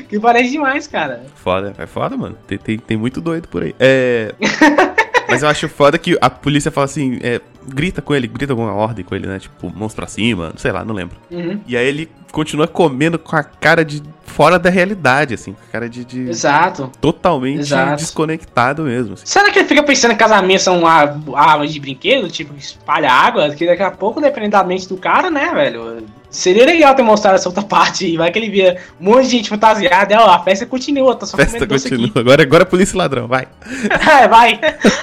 que 0.09 0.19
parece 0.19 0.51
demais, 0.51 0.89
cara. 0.89 1.27
Foda, 1.37 1.75
é 1.79 1.87
foda, 1.87 2.17
mano. 2.17 2.37
Tem, 2.45 2.59
tem, 2.59 2.77
tem 2.77 2.97
muito 2.97 3.21
doido 3.21 3.47
por 3.47 3.63
aí. 3.63 3.73
É. 3.79 4.35
Mas 5.33 5.43
eu 5.43 5.49
acho 5.49 5.69
foda 5.69 5.99
que 5.99 6.17
a 6.21 6.31
polícia 6.31 6.71
fala 6.71 6.85
assim, 6.85 7.19
é, 7.23 7.41
grita 7.67 8.03
com 8.03 8.15
ele, 8.15 8.27
grita 8.27 8.53
alguma 8.53 8.73
ordem 8.73 9.05
com 9.05 9.15
ele, 9.15 9.27
né? 9.27 9.39
Tipo, 9.39 9.73
mãos 9.75 9.95
pra 9.95 10.07
cima, 10.07 10.53
sei 10.57 10.73
lá, 10.73 10.85
não 10.85 10.95
lembro. 10.95 11.17
Uhum. 11.31 11.61
E 11.67 11.77
aí 11.77 11.87
ele 11.87 12.09
continua 12.31 12.67
comendo 12.67 13.19
com 13.19 13.37
a 13.37 13.43
cara 13.43 13.85
de 13.85 14.03
fora 14.25 14.59
da 14.59 14.71
realidade, 14.71 15.35
assim, 15.35 15.53
com 15.53 15.63
a 15.63 15.71
cara 15.71 15.89
de. 15.89 16.05
de 16.05 16.29
Exato. 16.29 16.91
Totalmente 17.01 17.61
Exato. 17.61 17.97
desconectado 17.97 18.83
mesmo. 18.83 19.15
Assim. 19.15 19.27
Será 19.27 19.51
que 19.51 19.59
ele 19.59 19.69
fica 19.69 19.83
pensando 19.83 20.13
que 20.13 20.17
casamentos 20.17 20.63
são 20.63 20.83
armas 20.87 21.73
de 21.73 21.79
brinquedo, 21.79 22.29
tipo, 22.31 22.55
espalha 22.57 23.13
água? 23.13 23.51
Que 23.51 23.67
daqui 23.67 23.83
a 23.83 23.91
pouco, 23.91 24.21
dependendo 24.21 24.53
da 24.53 24.65
mente 24.65 24.89
do 24.89 24.97
cara, 24.97 25.31
né, 25.31 25.53
velho? 25.53 26.05
Seria 26.33 26.65
legal 26.65 26.95
ter 26.95 27.03
mostrado 27.03 27.37
essa 27.37 27.49
outra 27.49 27.63
parte. 27.63 28.17
Vai 28.17 28.33
que 28.33 28.39
ele 28.39 28.49
via 28.49 28.79
um 28.99 29.05
monte 29.05 29.25
de 29.25 29.31
gente 29.31 29.51
fantasiada. 29.51 30.19
Ó, 30.19 30.31
a 30.31 30.43
festa 30.43 30.65
continua, 30.65 31.15
tá 31.15 31.27
só 31.27 31.37
festa 31.37 31.67
continua. 31.67 32.11
Agora, 32.17 32.43
agora 32.43 32.63
é 32.63 32.67
polícia 32.67 32.97
ladrão, 32.97 33.29
vai. 33.29 33.47
é, 34.21 34.27
vai. 34.27 34.59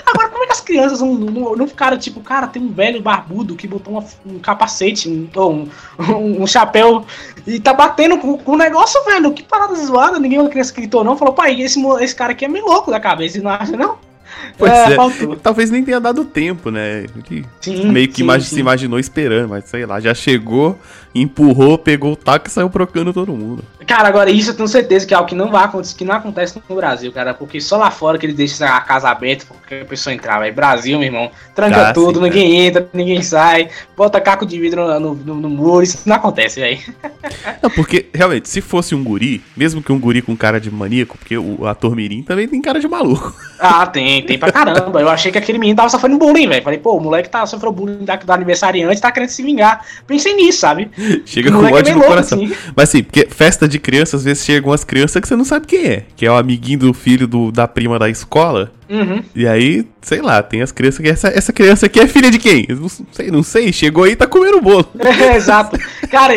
Agora, 0.06 0.30
como 0.30 0.44
é 0.44 0.48
que 0.48 0.54
as 0.54 0.62
crianças 0.62 1.02
não, 1.02 1.14
não, 1.14 1.56
não 1.56 1.68
ficaram 1.68 1.98
tipo, 1.98 2.20
cara, 2.22 2.48
tem 2.48 2.62
um 2.62 2.72
velho 2.72 3.00
barbudo 3.00 3.56
que 3.56 3.68
botou 3.68 3.94
uma, 3.94 4.04
um 4.26 4.40
capacete, 4.40 5.08
um, 5.08 5.30
um, 5.38 5.70
um, 6.00 6.44
um, 6.44 6.48
chapéu 6.48 7.06
e 7.46 7.60
tá 7.60 7.74
batendo 7.74 8.18
com, 8.18 8.38
com 8.38 8.54
o 8.54 8.58
negócio, 8.58 9.04
velho. 9.06 9.32
Que 9.32 9.44
parada 9.44 9.76
zoada. 9.76 10.20
Ninguém 10.20 10.40
uma 10.40 10.50
criança 10.50 10.74
gritou, 10.74 11.04
não. 11.04 11.16
Falou, 11.16 11.36
pai, 11.36 11.62
esse, 11.62 11.80
esse 12.02 12.16
cara 12.16 12.32
aqui 12.32 12.46
é 12.46 12.48
meio 12.48 12.66
louco 12.66 12.90
da 12.90 13.00
cabeça, 13.00 13.40
não 13.40 13.52
acha, 13.52 13.78
não? 13.78 14.09
Pois 14.58 14.72
é, 14.72 14.94
é. 14.94 15.36
Talvez 15.42 15.72
nem 15.72 15.84
tenha 15.84 16.00
dado 16.02 16.26
tempo, 16.26 16.70
né? 16.70 17.06
Ele 17.06 17.46
sim, 17.62 17.92
meio 17.92 18.10
que 18.10 18.18
sim, 18.18 18.24
imag 18.24 18.44
sim. 18.44 18.56
se 18.56 18.60
imaginou 18.60 19.00
esperando, 19.00 19.48
mas 19.48 19.66
sei 19.66 19.86
lá, 19.86 20.02
já 20.02 20.14
chegou, 20.14 20.78
empurrou, 21.16 21.78
pegou 21.78 22.12
o 22.12 22.16
taco 22.16 22.48
e 22.48 22.52
saiu 22.52 22.70
procurando 22.70 23.14
todo 23.14 23.32
mundo. 23.32 23.64
Cara, 23.90 24.08
agora 24.08 24.30
isso 24.30 24.52
eu 24.52 24.54
tenho 24.54 24.68
certeza 24.68 25.04
que 25.04 25.16
é 25.16 25.18
algo 25.18 25.28
que 25.28 25.34
não 25.34 25.50
vai 25.50 25.64
acontecer, 25.64 25.98
que 25.98 26.06
não 26.06 26.14
acontece 26.14 26.62
no 26.70 26.76
Brasil, 26.76 27.12
cara. 27.12 27.34
Porque 27.34 27.60
só 27.60 27.76
lá 27.76 27.90
fora 27.90 28.20
que 28.20 28.26
eles 28.28 28.36
deixam 28.36 28.68
a 28.68 28.80
casa 28.82 29.10
aberta 29.10 29.46
porque 29.48 29.82
a 29.82 29.86
pessoa 29.86 30.14
entrar, 30.14 30.40
velho. 30.40 30.54
Brasil, 30.54 31.00
meu 31.00 31.08
irmão. 31.08 31.32
Tranca 31.56 31.90
ah, 31.90 31.92
tudo, 31.92 32.20
sim, 32.20 32.26
ninguém 32.26 32.68
entra, 32.68 32.88
ninguém 32.94 33.24
sai. 33.24 33.68
Bota 33.98 34.22
caco 34.22 34.46
de 34.46 34.60
vidro 34.60 35.00
no, 35.00 35.16
no, 35.16 35.36
no 35.36 35.50
muro. 35.50 35.82
Isso 35.82 36.04
não 36.06 36.18
acontece, 36.18 36.60
velho. 36.60 36.80
Não, 37.62 37.70
porque, 37.70 38.06
realmente, 38.14 38.48
se 38.48 38.62
fosse 38.62 38.96
um 38.96 39.04
guri, 39.04 39.42
mesmo 39.58 39.82
que 39.82 39.92
um 39.92 40.00
guri 40.00 40.22
com 40.22 40.36
cara 40.36 40.60
de 40.60 40.72
maníaco, 40.72 41.18
porque 41.18 41.38
o 41.38 41.66
ator 41.66 41.96
Mirim 41.96 42.22
também 42.22 42.48
tem 42.48 42.62
cara 42.62 42.80
de 42.80 42.88
maluco. 42.88 43.36
Ah, 43.62 43.86
tem, 43.86 44.26
tem 44.26 44.40
pra 44.40 44.54
caramba. 44.54 45.02
Eu 45.02 45.10
achei 45.10 45.34
que 45.34 45.38
aquele 45.38 45.58
menino 45.58 45.76
tava 45.76 45.90
sofrendo 45.90 46.18
bullying, 46.18 46.48
velho. 46.48 46.64
Falei, 46.64 46.80
pô, 46.80 46.96
o 46.96 47.02
moleque 47.02 47.30
tá 47.30 47.46
sofrendo 47.46 47.76
bullying 47.76 48.06
da, 48.06 48.16
do 48.16 48.32
aniversariante, 48.32 49.02
tá 49.02 49.12
querendo 49.12 49.28
se 49.28 49.44
vingar. 49.44 49.86
Pensei 50.08 50.34
nisso, 50.34 50.60
sabe? 50.60 50.90
Chega 51.26 51.52
com 51.52 51.68
é 51.68 51.74
ódio 51.74 51.92
é 51.92 51.96
no 51.96 52.02
coração. 52.02 52.42
Assim. 52.42 52.56
Mas 52.74 52.88
assim, 52.88 53.04
porque 53.04 53.28
festa 53.30 53.68
de 53.68 53.78
criança, 53.80 54.18
às 54.18 54.24
vezes 54.24 54.46
chegam 54.46 54.70
umas 54.70 54.84
crianças 54.84 55.22
que 55.22 55.28
você 55.28 55.36
não 55.36 55.46
sabe 55.46 55.68
quem 55.68 55.86
é. 55.86 56.06
Que 56.16 56.26
é 56.26 56.32
o 56.32 56.36
amiguinho 56.36 56.80
do 56.80 56.94
filho 56.94 57.28
do, 57.28 57.52
da 57.52 57.68
prima 57.68 57.98
da 57.98 58.10
escola. 58.10 58.72
Uhum. 58.90 59.24
E 59.36 59.48
aí, 59.48 59.88
sei 60.02 60.22
lá, 60.22 60.42
tem 60.42 60.62
as 60.62 60.72
crianças 60.72 61.00
que. 61.00 61.10
Essa, 61.10 61.28
essa 61.30 61.54
criança 61.54 61.86
aqui 61.86 62.00
é 62.00 62.08
filha 62.08 62.32
de 62.32 62.40
quem? 62.40 62.66
Eu 62.68 62.78
não 62.78 62.90
sei, 62.90 63.32
não 63.32 63.44
sei. 63.44 63.72
Chegou 63.72 64.04
aí 64.04 64.12
e 64.12 64.16
tá 64.16 64.28
comendo 64.28 64.62
bolo. 64.62 64.90
É, 65.20 65.36
exato. 65.36 65.78
Cara, 66.10 66.34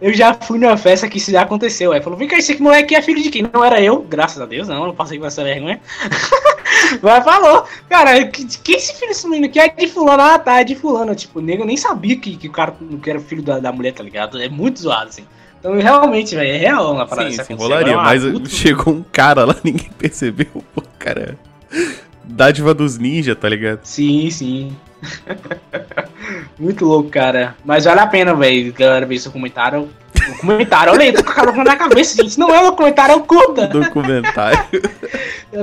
eu 0.00 0.14
já 0.14 0.32
fui 0.32 0.58
numa 0.58 0.76
festa 0.76 1.08
que 1.08 1.18
isso 1.18 1.30
já 1.30 1.42
aconteceu. 1.42 1.92
Aí 1.92 2.00
falou: 2.00 2.18
vem 2.18 2.28
cá, 2.28 2.38
esse 2.38 2.60
moleque 2.60 2.94
é 2.94 3.02
filho 3.02 3.22
de 3.22 3.30
quem? 3.30 3.48
Não 3.52 3.64
era 3.64 3.80
eu, 3.80 4.02
graças 4.02 4.40
a 4.40 4.46
Deus, 4.46 4.68
não, 4.68 4.86
não 4.86 4.94
passei 4.94 5.18
por 5.18 5.26
essa 5.26 5.44
vergonha. 5.44 5.80
Mas 7.02 7.24
falou, 7.24 7.64
cara, 7.88 8.24
que, 8.26 8.44
que 8.46 8.72
esse 8.72 8.94
filho 8.94 9.08
desse 9.08 9.28
menino 9.28 9.46
aqui 9.46 9.60
é 9.60 9.68
de 9.68 9.86
fulano? 9.86 10.22
Ah, 10.22 10.38
tá, 10.38 10.60
é 10.60 10.64
de 10.64 10.74
fulano. 10.74 11.14
Tipo, 11.14 11.38
o 11.38 11.42
nego 11.42 11.64
nem 11.64 11.76
sabia 11.76 12.16
que, 12.16 12.36
que 12.36 12.48
o 12.48 12.52
cara 12.52 12.74
que 13.02 13.10
era 13.10 13.20
filho 13.20 13.42
da, 13.42 13.58
da 13.58 13.72
mulher, 13.72 13.92
tá 13.92 14.02
ligado? 14.02 14.40
É 14.40 14.48
muito 14.48 14.80
zoado, 14.80 15.08
assim. 15.08 15.24
Então, 15.60 15.78
realmente, 15.78 16.34
velho, 16.34 16.50
é 16.50 16.56
real 16.56 16.94
uma 16.94 17.06
parada. 17.06 17.30
Sim, 17.30 17.44
sim 17.44 17.54
rolaria, 17.54 17.96
mas 17.96 18.22
chegou 18.50 18.94
um 18.94 19.04
cara 19.12 19.44
lá, 19.44 19.54
ninguém 19.62 19.90
percebeu. 19.90 20.64
Pô, 20.74 20.82
cara, 20.98 21.38
dádiva 22.24 22.72
dos 22.72 22.98
ninjas, 22.98 23.36
tá 23.36 23.48
ligado? 23.48 23.80
Sim, 23.84 24.30
sim. 24.30 24.76
Muito 26.58 26.86
louco, 26.86 27.10
cara. 27.10 27.54
Mas 27.62 27.84
vale 27.84 28.00
a 28.00 28.06
pena, 28.06 28.34
velho, 28.34 28.72
galera, 28.72 29.04
ver 29.04 29.18
seu 29.18 29.30
comentário. 29.30 29.88
Documentário, 30.14 30.92
olha 30.92 31.02
aí, 31.02 31.12
tô 31.12 31.24
com 31.24 31.30
a 31.30 31.34
calor 31.34 31.56
na 31.56 31.76
cabeça, 31.76 32.22
gente. 32.22 32.38
Não 32.38 32.54
é 32.54 32.60
um 32.60 32.70
documentário, 32.70 33.12
é 33.12 33.16
um 33.16 33.22
curta. 33.22 33.66
Documentário. 33.66 34.58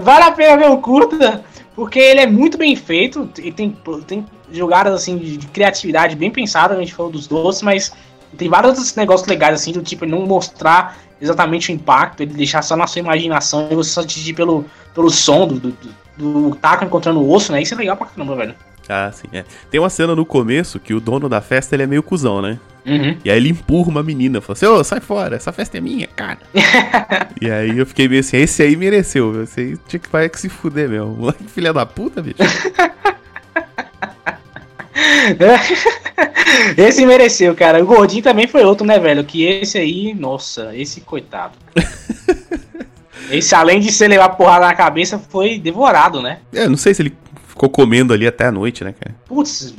vale 0.02 0.24
a 0.24 0.32
pena 0.32 0.58
ver 0.58 0.70
o 0.70 0.78
curta, 0.78 1.44
porque 1.76 2.00
ele 2.00 2.22
é 2.22 2.28
muito 2.28 2.58
bem 2.58 2.76
feito. 2.76 3.30
E 3.40 3.52
tem, 3.52 3.76
tem 4.06 4.26
jogadas 4.52 4.94
assim 4.94 5.18
de 5.18 5.48
criatividade 5.48 6.16
bem 6.16 6.32
pensada. 6.32 6.76
A 6.76 6.80
gente 6.80 6.94
falou 6.94 7.12
dos 7.12 7.28
doces, 7.28 7.62
mas 7.62 7.94
tem 8.36 8.50
vários 8.50 8.96
negócios 8.96 9.28
legais, 9.28 9.62
assim, 9.62 9.72
do 9.72 9.82
tipo, 9.82 10.06
não 10.06 10.26
mostrar 10.26 10.98
exatamente 11.22 11.72
o 11.72 11.74
impacto, 11.74 12.22
ele 12.22 12.34
deixar 12.34 12.62
só 12.62 12.76
na 12.76 12.88
sua 12.88 13.00
imaginação 13.00 13.68
e 13.72 13.76
você 13.76 13.90
só 13.90 14.02
atingir 14.02 14.34
pelo, 14.34 14.66
pelo 14.94 15.10
som 15.10 15.48
do, 15.48 15.60
do, 15.60 15.78
do 16.18 16.56
taco 16.56 16.86
encontrando 16.86 17.20
o 17.20 17.32
osso, 17.32 17.52
né? 17.52 17.62
Isso 17.62 17.74
é 17.74 17.78
legal 17.78 17.98
pra 17.98 18.08
caramba, 18.08 18.36
velho. 18.36 18.56
Ah, 18.90 19.12
sim, 19.12 19.28
é. 19.34 19.44
Tem 19.70 19.80
uma 19.80 19.90
cena 19.90 20.16
no 20.16 20.26
começo 20.26 20.80
que 20.80 20.94
o 20.94 21.00
dono 21.00 21.28
da 21.28 21.42
festa 21.42 21.76
ele 21.76 21.84
é 21.84 21.88
meio 21.88 22.02
cuzão, 22.02 22.42
né? 22.42 22.58
Uhum. 22.86 23.18
E 23.24 23.30
aí 23.30 23.36
ele 23.36 23.50
empurra 23.50 23.90
uma 23.90 24.02
menina, 24.02 24.40
fala 24.40 24.54
assim, 24.54 24.66
ô, 24.66 24.76
oh, 24.76 24.84
sai 24.84 25.02
fora, 25.02 25.36
essa 25.36 25.52
festa 25.52 25.78
é 25.78 25.82
minha, 25.82 26.08
cara. 26.08 26.40
e 27.42 27.52
aí 27.52 27.78
eu 27.78 27.86
fiquei 27.86 28.08
meio 28.08 28.22
assim, 28.22 28.38
esse 28.38 28.64
aí 28.64 28.78
mereceu, 28.78 29.46
aí 29.58 29.76
tinha 29.88 30.00
que, 30.00 30.10
vai 30.10 30.30
que 30.30 30.40
se 30.40 30.48
fuder 30.48 30.88
mesmo. 30.88 31.08
Moleque 31.20 31.44
filha 31.50 31.74
da 31.74 31.86
puta, 31.86 32.22
bicho. 32.22 32.38
esse 36.78 37.06
mereceu, 37.06 37.56
cara. 37.56 37.84
O 37.84 37.86
Gordinho 37.86 38.24
também 38.24 38.48
foi 38.48 38.64
outro, 38.64 38.86
né, 38.86 39.00
velho? 39.00 39.24
Que 39.24 39.44
esse 39.44 39.78
aí, 39.78 40.14
nossa, 40.14 40.76
esse 40.76 41.02
coitado. 41.02 41.58
esse, 43.32 43.54
além 43.56 43.80
de 43.80 43.92
ser 43.92 44.08
levar 44.08 44.30
porrada 44.30 44.66
na 44.66 44.76
cabeça, 44.76 45.20
foi 45.20 45.60
devorado, 45.60 46.22
né? 46.22 46.40
É, 46.54 46.68
não 46.68 46.78
sei 46.78 46.94
se 46.94 47.02
ele 47.02 47.16
ficou 47.48 47.70
comendo 47.70 48.14
ali 48.14 48.28
até 48.28 48.46
a 48.46 48.52
noite, 48.52 48.84
né, 48.84 48.94
cara? 48.94 49.16
Putz, 49.26 49.74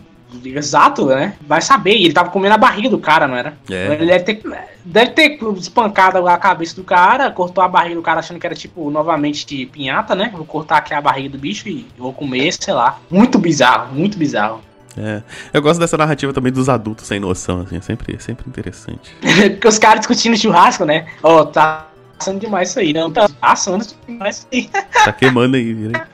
exato, 0.45 1.07
né? 1.07 1.35
Vai 1.47 1.61
saber. 1.61 1.95
Ele 1.95 2.13
tava 2.13 2.31
comendo 2.31 2.55
a 2.55 2.59
barriga 2.59 2.91
do 2.91 2.99
cara, 2.99 3.27
não 3.27 3.37
era? 3.37 3.57
É. 3.71 3.95
Ele 3.95 4.07
deve 4.07 4.25
ter, 4.25 4.43
deve 4.85 5.11
ter 5.13 5.39
espancado 5.57 6.27
a 6.27 6.37
cabeça 6.37 6.75
do 6.75 6.85
cara, 6.85 7.31
cortou 7.31 7.63
a 7.63 7.69
barriga 7.69 7.97
do 7.97 8.03
cara 8.03 8.21
achando 8.21 8.39
que 8.39 8.47
era, 8.47 8.55
tipo, 8.55 8.91
novamente 8.91 9.67
pinhata, 9.67 10.15
né? 10.15 10.31
Vou 10.35 10.45
cortar 10.45 10.79
aqui 10.79 10.93
a 10.93 11.01
barriga 11.01 11.31
do 11.31 11.39
bicho 11.39 11.69
e 11.69 11.87
vou 11.97 12.13
comer, 12.13 12.53
sei 12.53 12.75
lá. 12.75 12.99
Muito 13.11 13.39
bizarro, 13.39 13.95
muito 13.95 14.19
bizarro. 14.19 14.61
É. 14.99 15.23
Eu 15.53 15.63
gosto 15.63 15.79
dessa 15.79 15.97
narrativa 15.97 16.33
também 16.33 16.53
dos 16.53 16.69
adultos 16.69 17.07
sem 17.07 17.21
noção, 17.21 17.61
assim, 17.61 17.77
é 17.77 17.81
sempre, 17.81 18.17
é 18.17 18.19
sempre 18.19 18.49
interessante. 18.49 19.15
Porque 19.53 19.69
os 19.69 19.79
caras 19.79 20.01
discutindo 20.01 20.37
churrasco, 20.37 20.85
né? 20.85 21.07
Ó, 21.23 21.43
oh, 21.43 21.47
tá 21.47 21.89
passando 22.19 22.41
demais 22.41 22.71
isso 22.71 22.81
aí, 22.81 22.93
não, 22.93 23.11
tá 23.11 23.29
passando 23.41 23.87
demais 24.07 24.39
isso 24.39 24.49
aí. 24.53 24.71
Tá 25.05 25.13
queimando 25.13 25.57
aí, 25.57 25.73
vira 25.73 26.09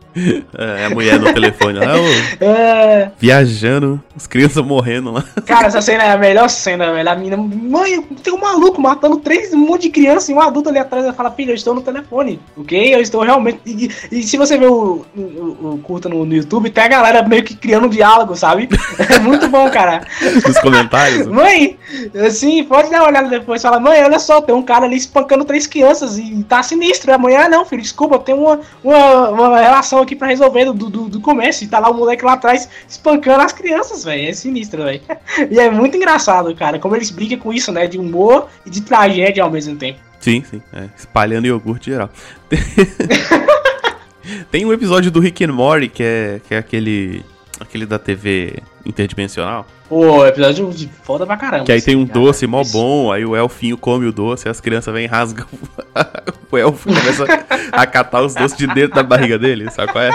É, 0.58 0.86
a 0.86 0.90
mulher 0.90 1.20
no 1.20 1.34
telefone 1.34 1.80
lá, 1.80 1.96
é... 2.40 3.10
viajando, 3.18 4.02
as 4.16 4.28
crianças 4.28 4.64
morrendo 4.64 5.12
lá. 5.12 5.24
Cara, 5.46 5.68
essa 5.68 5.82
cena 5.82 6.04
é 6.04 6.12
a 6.12 6.18
melhor 6.18 6.48
cena, 6.50 6.92
velho. 6.94 7.10
A 7.10 7.16
menina, 7.16 7.38
mãe, 7.38 8.02
tem 8.24 8.32
um 8.32 8.40
maluco 8.40 8.80
matando 8.80 9.18
três, 9.18 9.54
um 9.54 9.58
monte 9.58 9.84
de 9.84 9.90
criança 9.90 10.32
e 10.32 10.36
um 10.36 10.40
adulto 10.40 10.70
ali 10.70 10.78
atrás. 10.78 11.04
Ela 11.04 11.14
fala, 11.14 11.32
filha, 11.32 11.52
eu 11.52 11.56
estou 11.56 11.74
no 11.74 11.82
telefone, 11.82 12.40
ok? 12.56 12.94
Eu 12.94 13.02
estou 13.02 13.24
realmente. 13.24 13.60
E, 13.66 13.90
e 14.12 14.24
se 14.24 14.38
você 14.38 14.58
ver 14.58 14.68
o, 14.68 15.06
o, 15.16 15.74
o 15.74 15.80
curta 15.84 16.08
no, 16.08 16.26
no, 16.26 16.36
YouTube, 16.36 16.70
tem 16.70 16.84
a 16.84 16.88
galera 16.90 17.28
meio 17.28 17.44
que 17.44 17.56
criando 17.56 17.88
um 17.88 17.90
diálogo, 17.90 18.36
sabe? 18.36 18.70
É 19.14 19.20
muito 19.20 19.48
bom, 19.48 19.70
cara. 19.70 20.06
Nos 20.46 20.60
comentários. 20.60 21.28
Mãe, 21.28 21.78
assim, 22.26 22.64
pode 22.64 22.90
dar 22.90 23.02
uma 23.02 23.10
olhada 23.10 23.28
depois. 23.28 23.62
Fala, 23.62 23.80
mãe, 23.80 24.04
olha 24.04 24.18
só, 24.18 24.42
tem 24.42 24.56
um 24.56 24.62
cara 24.62 24.86
ali 24.86 24.96
espancando 24.96 25.44
três 25.46 25.68
crianças 25.68 26.18
e 26.18 26.44
tá 26.44 26.64
sinistro. 26.64 27.12
E 27.12 27.14
amanhã, 27.14 27.50
não, 27.50 27.66
filho, 27.66 27.82
desculpa, 27.82 28.18
tem 28.20 28.34
uma, 28.34 28.60
uma, 28.84 29.30
uma 29.30 29.60
relação 29.60 30.03
aqui 30.04 30.16
pra 30.16 30.28
resolver 30.28 30.66
do, 30.66 30.74
do, 30.74 31.10
do 31.10 31.22
começo. 31.22 31.64
E 31.64 31.68
tá 31.68 31.80
lá 31.80 31.90
o 31.90 31.94
moleque 31.94 32.24
lá 32.24 32.34
atrás 32.34 32.70
espancando 32.88 33.42
as 33.42 33.54
crianças, 33.54 34.04
velho. 34.04 34.30
É 34.30 34.34
sinistro, 34.34 34.84
velho. 34.84 35.02
E 35.50 35.60
é 35.60 35.70
muito 35.70 35.98
engraçado, 35.98 36.54
cara, 36.56 36.80
como 36.80 36.96
eles 36.96 37.10
brincam 37.10 37.40
com 37.40 37.54
isso, 37.54 37.72
né? 37.72 37.88
De 37.88 37.98
humor 37.98 38.48
e 38.66 38.70
de 38.70 38.82
tragédia 38.82 39.44
ao 39.44 39.50
mesmo 39.50 39.76
tempo. 39.76 40.00
Sim, 40.20 40.44
sim. 40.50 40.62
É, 40.72 40.86
espalhando 40.96 41.48
iogurte 41.48 41.92
geral. 41.92 42.10
Tem 44.52 44.66
um 44.66 44.72
episódio 44.72 45.12
do 45.12 45.20
Rick 45.20 45.44
and 45.44 45.52
Morty 45.52 45.90
que 45.90 46.04
é, 46.04 46.42
que 46.48 46.54
é 46.54 46.58
aquele. 46.58 47.26
aquele 47.60 47.86
da 47.86 48.00
TV 48.00 48.60
interdimensional. 48.86 49.66
Pô, 49.90 50.26
episódio 50.26 50.72
de 50.72 50.90
foda 51.04 51.26
pra 51.26 51.38
caramba. 51.38 51.66
Que 51.66 51.72
aí 51.72 51.82
tem 51.82 51.96
um 51.96 52.08
cara. 52.08 52.20
doce 52.20 52.48
mó 52.48 52.64
bom, 52.64 53.12
aí 53.12 53.26
o 53.26 53.36
elfinho 53.36 53.78
come 53.78 54.06
o 54.06 54.12
doce, 54.12 54.48
as 54.48 54.60
crianças 54.60 54.94
vêm 54.94 55.06
e 55.06 55.08
rasgam. 55.08 55.48
o 56.56 56.58
elfo 56.58 56.90
começa 56.90 57.26
a 57.72 57.86
catar 57.86 58.22
os 58.22 58.36
doces 58.36 58.58
de 58.58 58.68
dentro 58.68 58.96
da 58.96 59.04
barriga 59.04 59.38
dele, 59.38 59.70
sabe 59.72 59.92
qual 59.92 60.04
é? 60.04 60.12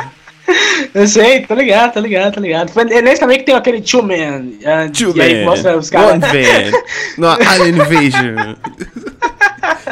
Eu 0.94 1.06
sei, 1.06 1.42
tô 1.42 1.54
ligado, 1.54 1.92
tô 1.92 2.00
ligado, 2.00 2.34
tô 2.34 2.40
ligado. 2.40 2.72
É 2.90 3.02
nesse 3.02 3.20
também 3.20 3.38
que 3.38 3.44
tem 3.44 3.54
aquele 3.54 3.82
Two 3.82 4.02
Man. 4.02 4.46
Uh, 4.62 4.90
two 4.90 5.14
Man. 5.14 5.22
Aí 5.22 5.44
mostra 5.44 5.76
os 5.76 5.90
caras. 5.90 6.12
One 6.12 6.20
Man. 6.20 6.78
no, 7.18 7.28
Alien 7.28 7.74
Invasion. 7.74 8.54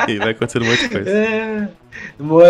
e 0.09 0.17
vai 0.17 0.31
acontecendo 0.31 0.65
um 0.65 0.71
monte 0.71 0.83
de 0.83 0.89
coisa. 0.89 1.11
É. 1.11 1.69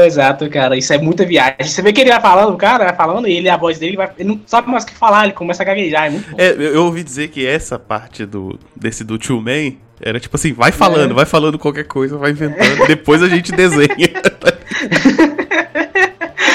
Exato, 0.07 0.49
cara. 0.49 0.77
Isso 0.77 0.93
é 0.93 0.99
muita 0.99 1.25
viagem. 1.25 1.57
Você 1.65 1.83
vê 1.83 1.93
que 1.93 2.01
ele 2.01 2.11
vai 2.11 2.21
falando, 2.21 2.55
o 2.55 2.57
cara 2.57 2.85
vai 2.85 2.95
falando, 2.95 3.27
e 3.27 3.33
ele, 3.33 3.49
a 3.49 3.57
voz 3.57 3.79
dele, 3.79 3.97
vai, 3.97 4.11
ele 4.19 4.29
não 4.29 4.41
sabe 4.47 4.71
mais 4.71 4.85
o 4.85 4.87
que 4.87 4.95
falar, 4.95 5.25
ele 5.25 5.33
começa 5.33 5.63
a 5.63 5.67
gaguejar. 5.67 6.07
É, 6.07 6.11
bom. 6.11 6.19
é 6.39 6.55
eu 6.55 6.85
ouvi 6.85 7.03
dizer 7.03 7.29
que 7.29 7.45
essa 7.45 7.79
parte 7.79 8.25
do, 8.25 8.59
desse 8.77 9.03
do 9.03 9.19
Two 9.19 9.41
Man 9.41 9.73
era 10.01 10.21
tipo 10.21 10.37
assim, 10.37 10.53
vai 10.53 10.73
falando, 10.73 11.13
é. 11.13 11.15
vai 11.15 11.25
falando 11.25 11.59
qualquer 11.59 11.85
coisa, 11.85 12.17
vai 12.19 12.31
inventando, 12.31 12.87
depois 12.87 13.23
a 13.23 13.29
gente 13.29 13.53
desenha. 13.53 13.89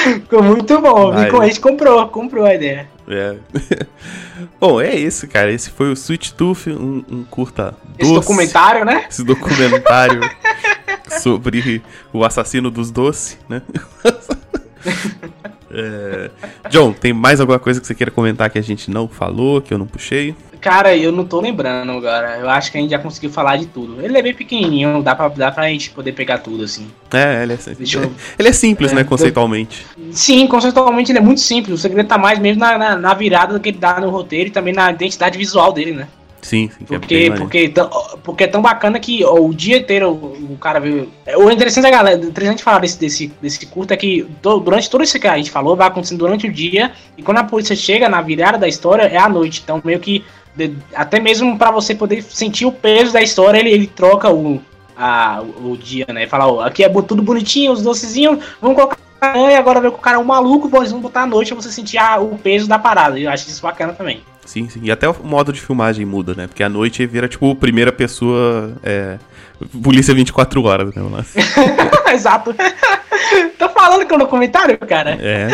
Ficou 0.02 0.42
muito 0.42 0.80
bom. 0.80 1.12
Mas... 1.12 1.32
A 1.32 1.46
gente 1.46 1.60
comprou, 1.60 2.08
comprou 2.08 2.44
a 2.44 2.54
ideia. 2.54 2.88
É. 3.08 3.36
bom, 4.60 4.80
é 4.80 4.94
isso, 4.94 5.28
cara. 5.28 5.52
Esse 5.52 5.70
foi 5.70 5.90
o 5.90 5.92
Sweet 5.92 6.34
Tooth, 6.34 6.68
um, 6.68 7.04
um 7.08 7.24
curta 7.24 7.76
doce. 7.98 7.98
Esse 7.98 8.14
documentário, 8.14 8.84
né? 8.84 9.06
Esse 9.08 9.24
documentário 9.24 10.20
sobre 11.20 11.82
o 12.12 12.24
assassino 12.24 12.70
dos 12.70 12.90
doces, 12.90 13.38
né? 13.48 13.62
É... 15.72 16.30
John, 16.68 16.92
tem 16.92 17.12
mais 17.12 17.40
alguma 17.40 17.58
coisa 17.58 17.80
que 17.80 17.86
você 17.86 17.94
queira 17.94 18.10
comentar 18.10 18.50
que 18.50 18.58
a 18.58 18.62
gente 18.62 18.90
não 18.90 19.08
falou, 19.08 19.60
que 19.60 19.72
eu 19.72 19.78
não 19.78 19.86
puxei? 19.86 20.34
Cara, 20.60 20.96
eu 20.96 21.10
não 21.10 21.24
tô 21.24 21.40
lembrando 21.40 21.90
agora. 21.90 22.38
Eu 22.38 22.48
acho 22.48 22.70
que 22.70 22.78
a 22.78 22.80
gente 22.80 22.90
já 22.90 22.98
conseguiu 22.98 23.30
falar 23.30 23.56
de 23.56 23.66
tudo. 23.66 24.00
Ele 24.00 24.16
é 24.16 24.22
bem 24.22 24.32
pequenininho, 24.32 25.02
dá 25.02 25.12
pra, 25.12 25.26
dá 25.28 25.50
pra 25.50 25.68
gente 25.68 25.90
poder 25.90 26.12
pegar 26.12 26.38
tudo, 26.38 26.62
assim. 26.62 26.86
É, 27.12 27.42
ele 27.42 27.54
é, 27.54 27.58
eu... 27.96 28.12
ele 28.38 28.48
é 28.48 28.52
simples, 28.52 28.92
é, 28.92 28.94
né, 28.94 29.02
conceitualmente. 29.02 29.84
Sim, 30.12 30.46
conceitualmente 30.46 31.10
ele 31.10 31.18
é 31.18 31.22
muito 31.22 31.40
simples. 31.40 31.74
O 31.74 31.82
segredo 31.82 32.06
tá 32.06 32.16
mais 32.16 32.38
mesmo 32.38 32.60
na, 32.60 32.78
na, 32.78 32.96
na 32.96 33.12
virada 33.12 33.58
que 33.58 33.70
ele 33.70 33.78
dá 33.78 33.98
no 33.98 34.08
roteiro 34.08 34.50
e 34.50 34.52
também 34.52 34.72
na 34.72 34.92
identidade 34.92 35.36
visual 35.36 35.72
dele, 35.72 35.92
né? 35.92 36.06
Sim, 36.42 36.68
sim. 36.76 36.84
Porque, 36.84 37.14
é 37.14 37.30
porque, 37.30 37.74
porque 38.24 38.44
é 38.44 38.46
tão 38.48 38.60
bacana 38.60 38.98
que 38.98 39.24
ó, 39.24 39.34
o 39.34 39.54
dia 39.54 39.78
inteiro 39.78 40.10
o, 40.10 40.54
o 40.54 40.58
cara 40.58 40.80
viu. 40.80 41.08
O 41.36 41.48
interessante 41.48 41.84
da 41.84 41.90
galera, 41.90 42.20
interessante 42.20 42.64
falar 42.64 42.80
desse, 42.80 42.98
desse, 42.98 43.32
desse 43.40 43.64
curto 43.66 43.92
é 43.92 43.96
que 43.96 44.26
do, 44.42 44.58
durante 44.58 44.90
todo 44.90 45.04
isso 45.04 45.18
que 45.20 45.28
a 45.28 45.36
gente 45.36 45.52
falou, 45.52 45.76
vai 45.76 45.86
acontecendo 45.86 46.18
durante 46.18 46.48
o 46.48 46.52
dia, 46.52 46.92
e 47.16 47.22
quando 47.22 47.38
a 47.38 47.44
polícia 47.44 47.76
chega 47.76 48.08
na 48.08 48.20
virada 48.20 48.58
da 48.58 48.66
história, 48.66 49.04
é 49.04 49.16
à 49.16 49.28
noite. 49.28 49.60
Então, 49.62 49.80
meio 49.84 50.00
que. 50.00 50.24
De, 50.54 50.74
até 50.94 51.18
mesmo 51.18 51.56
para 51.56 51.70
você 51.70 51.94
poder 51.94 52.22
sentir 52.22 52.66
o 52.66 52.72
peso 52.72 53.12
da 53.12 53.22
história, 53.22 53.58
ele, 53.58 53.70
ele 53.70 53.86
troca 53.86 54.28
o, 54.28 54.60
a, 54.96 55.40
o, 55.40 55.76
dia, 55.76 56.06
né? 56.12 56.26
Falar, 56.26 56.48
ó, 56.48 56.60
aqui 56.60 56.84
é 56.84 56.88
tudo 56.88 57.22
bonitinho, 57.22 57.72
os 57.72 57.82
docezinhos, 57.82 58.44
vamos 58.60 58.76
colocar 58.76 58.98
e 59.22 59.54
agora 59.54 59.80
ver 59.80 59.92
que 59.92 59.96
o 59.96 60.00
cara 60.00 60.16
é 60.16 60.20
um 60.20 60.24
maluco, 60.24 60.68
vamos 60.68 60.90
botar 60.94 61.22
à 61.22 61.26
noite 61.26 61.54
pra 61.54 61.62
você 61.62 61.70
sentir 61.70 61.96
a, 61.96 62.18
o 62.18 62.36
peso 62.36 62.68
da 62.68 62.80
parada. 62.80 63.16
Eu 63.16 63.30
acho 63.30 63.48
isso 63.48 63.62
bacana 63.62 63.92
também. 63.92 64.20
Sim, 64.44 64.68
sim. 64.68 64.80
E 64.82 64.90
até 64.90 65.08
o 65.08 65.14
modo 65.22 65.52
de 65.52 65.60
filmagem 65.60 66.04
muda, 66.04 66.34
né? 66.34 66.46
Porque 66.46 66.62
à 66.62 66.68
noite 66.68 67.06
vira, 67.06 67.28
tipo, 67.28 67.54
primeira 67.54 67.92
pessoa. 67.92 68.74
É... 68.82 69.18
Polícia 69.82 70.12
24 70.12 70.62
horas, 70.64 70.94
né? 70.94 71.02
Exato. 72.12 72.54
Tô 73.58 73.68
falando 73.68 74.06
que 74.06 74.16
no 74.16 74.26
comentário, 74.26 74.76
cara. 74.78 75.16
É. 75.20 75.48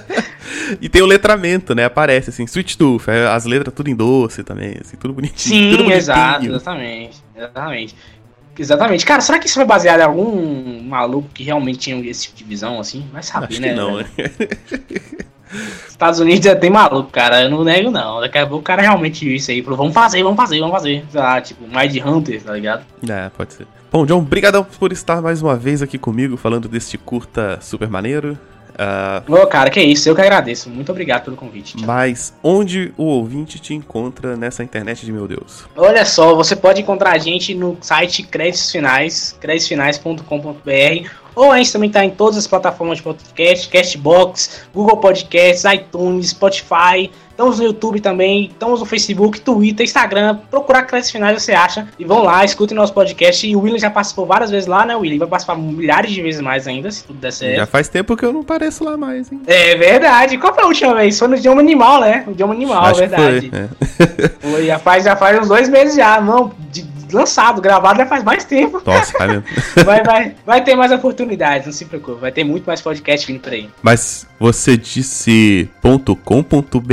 e 0.80 0.88
tem 0.88 1.00
o 1.00 1.06
letramento, 1.06 1.74
né? 1.74 1.86
Aparece 1.86 2.30
assim, 2.30 2.44
Sweet 2.44 2.76
Tooth, 2.76 3.08
é, 3.08 3.26
as 3.26 3.46
letras 3.46 3.74
tudo 3.74 3.88
em 3.88 3.94
doce 3.94 4.44
também, 4.44 4.76
assim, 4.80 4.96
tudo 4.98 5.14
bonitinho. 5.14 5.72
Sim, 5.72 5.76
tudo 5.78 5.90
exato, 5.92 6.44
exatamente. 6.44 7.24
Exatamente. 7.34 7.96
Exatamente. 8.58 9.06
Cara, 9.06 9.22
será 9.22 9.38
que 9.38 9.46
isso 9.46 9.54
foi 9.54 9.64
baseado 9.64 10.00
em 10.00 10.04
algum 10.04 10.82
maluco 10.82 11.30
que 11.32 11.42
realmente 11.42 11.78
tinha 11.78 12.10
esse 12.10 12.26
tipo 12.26 12.36
de 12.36 12.44
visão, 12.44 12.78
assim? 12.78 13.08
Vai 13.10 13.22
saber, 13.22 13.46
Acho 13.46 13.60
né? 13.62 13.74
não, 13.74 13.96
né? 13.96 14.04
Estados 15.88 16.20
Unidos 16.20 16.46
é 16.46 16.54
bem 16.54 16.70
maluco, 16.70 17.10
cara. 17.10 17.42
Eu 17.42 17.50
não 17.50 17.64
nego, 17.64 17.90
não. 17.90 18.20
Daqui 18.20 18.38
a 18.38 18.46
pouco 18.46 18.60
o 18.60 18.64
cara 18.64 18.82
realmente 18.82 19.24
viu 19.24 19.34
isso 19.34 19.50
aí. 19.50 19.62
Falou, 19.62 19.76
vamos 19.76 19.94
fazer, 19.94 20.22
vamos 20.22 20.36
fazer, 20.36 20.60
vamos 20.60 20.74
fazer. 20.74 21.04
Ah, 21.14 21.40
tipo, 21.40 21.64
Mind 21.64 21.96
Hunter, 22.04 22.42
tá 22.42 22.52
ligado? 22.52 22.84
É, 23.08 23.28
pode 23.30 23.54
ser. 23.54 23.66
Bom, 23.90 24.06
John, 24.06 24.18
obrigadão 24.18 24.64
por 24.64 24.92
estar 24.92 25.20
mais 25.20 25.42
uma 25.42 25.56
vez 25.56 25.82
aqui 25.82 25.98
comigo 25.98 26.36
falando 26.36 26.68
deste 26.68 26.96
curta 26.96 27.58
super 27.60 27.88
maneiro. 27.88 28.38
Uh, 28.80 29.34
Ô, 29.34 29.46
cara, 29.46 29.68
que 29.68 29.80
isso, 29.80 30.08
eu 30.08 30.14
que 30.14 30.22
agradeço. 30.22 30.70
Muito 30.70 30.90
obrigado 30.90 31.24
pelo 31.24 31.36
convite. 31.36 31.76
Tchau. 31.76 31.86
Mas 31.86 32.32
onde 32.42 32.94
o 32.96 33.04
ouvinte 33.04 33.58
te 33.58 33.74
encontra 33.74 34.36
nessa 34.36 34.64
internet 34.64 35.04
de 35.04 35.12
meu 35.12 35.28
Deus? 35.28 35.66
Olha 35.76 36.04
só, 36.04 36.34
você 36.34 36.56
pode 36.56 36.80
encontrar 36.80 37.12
a 37.12 37.18
gente 37.18 37.54
no 37.54 37.76
site 37.80 38.22
Créditos 38.22 38.70
Finais, 38.70 39.36
créditosfinais.com.br 39.38 41.10
ou 41.34 41.52
a 41.52 41.58
gente 41.58 41.72
também 41.72 41.88
está 41.88 42.04
em 42.04 42.10
todas 42.10 42.36
as 42.36 42.46
plataformas 42.46 42.98
de 42.98 43.04
podcast, 43.04 43.68
Castbox, 43.68 44.62
Google 44.74 44.96
Podcasts, 44.96 45.64
iTunes, 45.64 46.30
Spotify. 46.30 47.10
Estamos 47.30 47.58
no 47.58 47.64
YouTube 47.64 48.00
também, 48.00 48.50
estamos 48.52 48.80
no 48.80 48.86
Facebook, 48.86 49.40
Twitter, 49.40 49.82
Instagram. 49.82 50.38
Procurar 50.50 50.82
Créditos 50.82 51.10
Finais 51.10 51.42
você 51.42 51.52
acha. 51.52 51.88
E 51.98 52.04
vão 52.04 52.22
lá, 52.22 52.44
escutem 52.44 52.76
nosso 52.76 52.92
podcast. 52.92 53.46
E 53.46 53.56
o 53.56 53.60
William 53.60 53.78
já 53.78 53.88
participou 53.88 54.26
várias 54.26 54.50
vezes 54.50 54.66
lá, 54.66 54.84
né, 54.84 54.94
William? 54.94 55.18
Vai 55.20 55.28
participar 55.28 55.56
milhares 55.56 56.12
de 56.12 56.20
vezes 56.20 56.42
mais 56.42 56.66
ainda, 56.66 56.90
se 56.90 57.02
tudo 57.02 57.18
der 57.18 57.32
certo. 57.32 57.56
Já 57.56 57.66
faz 57.66 57.88
tempo 57.88 58.14
que 58.14 58.26
eu 58.26 58.32
não 58.32 58.44
pareço 58.44 58.84
lá 58.84 58.94
mais, 58.94 59.32
hein? 59.32 59.40
É 59.46 59.74
verdade. 59.74 60.36
Qual 60.36 60.54
foi 60.54 60.64
a 60.64 60.66
última 60.66 60.94
vez? 60.94 61.18
Foi 61.18 61.28
no 61.28 61.36
Idioma 61.36 61.62
Animal, 61.62 62.02
né? 62.02 62.24
O 62.26 62.32
Idioma 62.32 62.52
Animal, 62.52 62.84
Acho 62.84 63.00
verdade. 63.00 63.50
Foi, 63.50 63.58
é. 63.58 64.28
foi, 64.38 64.66
já, 64.66 64.78
faz, 64.78 65.04
já 65.04 65.16
faz 65.16 65.40
uns 65.40 65.48
dois 65.48 65.66
meses 65.70 65.96
já. 65.96 66.20
Não, 66.20 66.52
de, 66.70 66.89
lançado, 67.12 67.60
gravado 67.60 67.98
já 67.98 68.06
faz 68.06 68.22
mais 68.22 68.44
tempo. 68.44 68.82
Nossa, 68.84 69.16
vai 69.18 69.28
mesmo. 69.28 69.44
vai, 69.84 70.02
vai, 70.02 70.34
vai 70.44 70.64
ter 70.64 70.74
mais 70.74 70.92
oportunidades, 70.92 71.66
não 71.66 71.72
se 71.72 71.84
preocupe. 71.84 72.20
Vai 72.20 72.32
ter 72.32 72.44
muito 72.44 72.64
mais 72.64 72.80
podcast 72.80 73.26
vindo 73.26 73.40
por 73.40 73.52
aí. 73.52 73.68
Mas 73.82 74.26
você 74.40 74.74
disse 74.74 75.68
.com.br? 76.24 76.88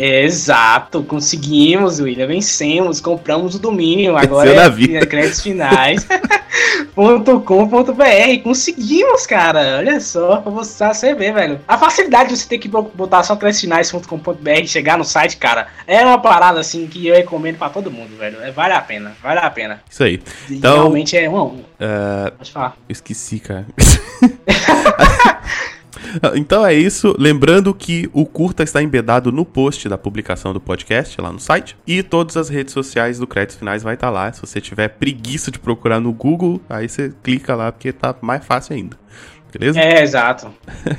Exato, 0.00 1.02
conseguimos, 1.02 1.98
William. 1.98 2.28
Vencemos, 2.28 3.00
compramos 3.00 3.56
o 3.56 3.58
domínio. 3.58 4.16
Agora 4.16 4.48
é 4.48 4.70
vida. 4.70 5.04
créditos 5.06 5.40
finais. 5.40 6.06
.com.br. 6.94 8.42
Conseguimos, 8.44 9.26
cara. 9.26 9.78
Olha 9.78 10.00
só, 10.00 10.36
pra 10.36 10.52
você 10.52 11.14
ver, 11.16 11.34
velho. 11.34 11.60
A 11.66 11.76
facilidade 11.76 12.28
de 12.28 12.36
você 12.36 12.48
ter 12.48 12.58
que 12.58 12.68
botar 12.68 13.24
só 13.24 13.34
créditosfinais.com.br 13.34 14.50
e 14.62 14.68
chegar 14.68 14.96
no 14.96 15.04
site, 15.04 15.36
cara, 15.36 15.66
é 15.84 16.00
uma 16.06 16.20
parada 16.20 16.60
assim 16.60 16.86
que 16.86 17.08
eu 17.08 17.14
recomendo 17.16 17.58
para 17.58 17.70
todo 17.70 17.90
mundo, 17.90 18.16
velho. 18.16 18.40
É, 18.40 18.52
vale 18.52 18.74
a 18.74 18.80
pena, 18.80 19.16
vale 19.20 19.40
a 19.40 19.50
pena. 19.50 19.82
Isso 19.90 20.04
aí. 20.04 20.22
Então, 20.48 20.74
Realmente 20.74 21.16
é 21.16 21.28
um. 21.28 21.42
Uh, 21.42 22.30
Pode 22.38 22.52
falar. 22.52 22.76
Esqueci, 22.88 23.40
cara. 23.40 23.66
Então 26.34 26.64
é 26.64 26.74
isso. 26.74 27.14
Lembrando 27.18 27.72
que 27.74 28.08
o 28.12 28.24
curta 28.24 28.62
está 28.62 28.82
embedado 28.82 29.30
no 29.30 29.44
post 29.44 29.88
da 29.88 29.98
publicação 29.98 30.52
do 30.52 30.60
podcast 30.60 31.20
lá 31.20 31.32
no 31.32 31.40
site. 31.40 31.76
E 31.86 32.02
todas 32.02 32.36
as 32.36 32.48
redes 32.48 32.72
sociais 32.72 33.18
do 33.18 33.26
Créditos 33.26 33.56
Finais 33.56 33.82
vai 33.82 33.94
estar 33.94 34.10
lá. 34.10 34.32
Se 34.32 34.40
você 34.40 34.60
tiver 34.60 34.88
preguiça 34.88 35.50
de 35.50 35.58
procurar 35.58 36.00
no 36.00 36.12
Google, 36.12 36.60
aí 36.68 36.88
você 36.88 37.12
clica 37.22 37.54
lá 37.54 37.70
porque 37.72 37.92
tá 37.92 38.14
mais 38.20 38.44
fácil 38.44 38.74
ainda. 38.74 38.96
Beleza? 39.52 39.80
É, 39.80 40.02
exato. 40.02 40.52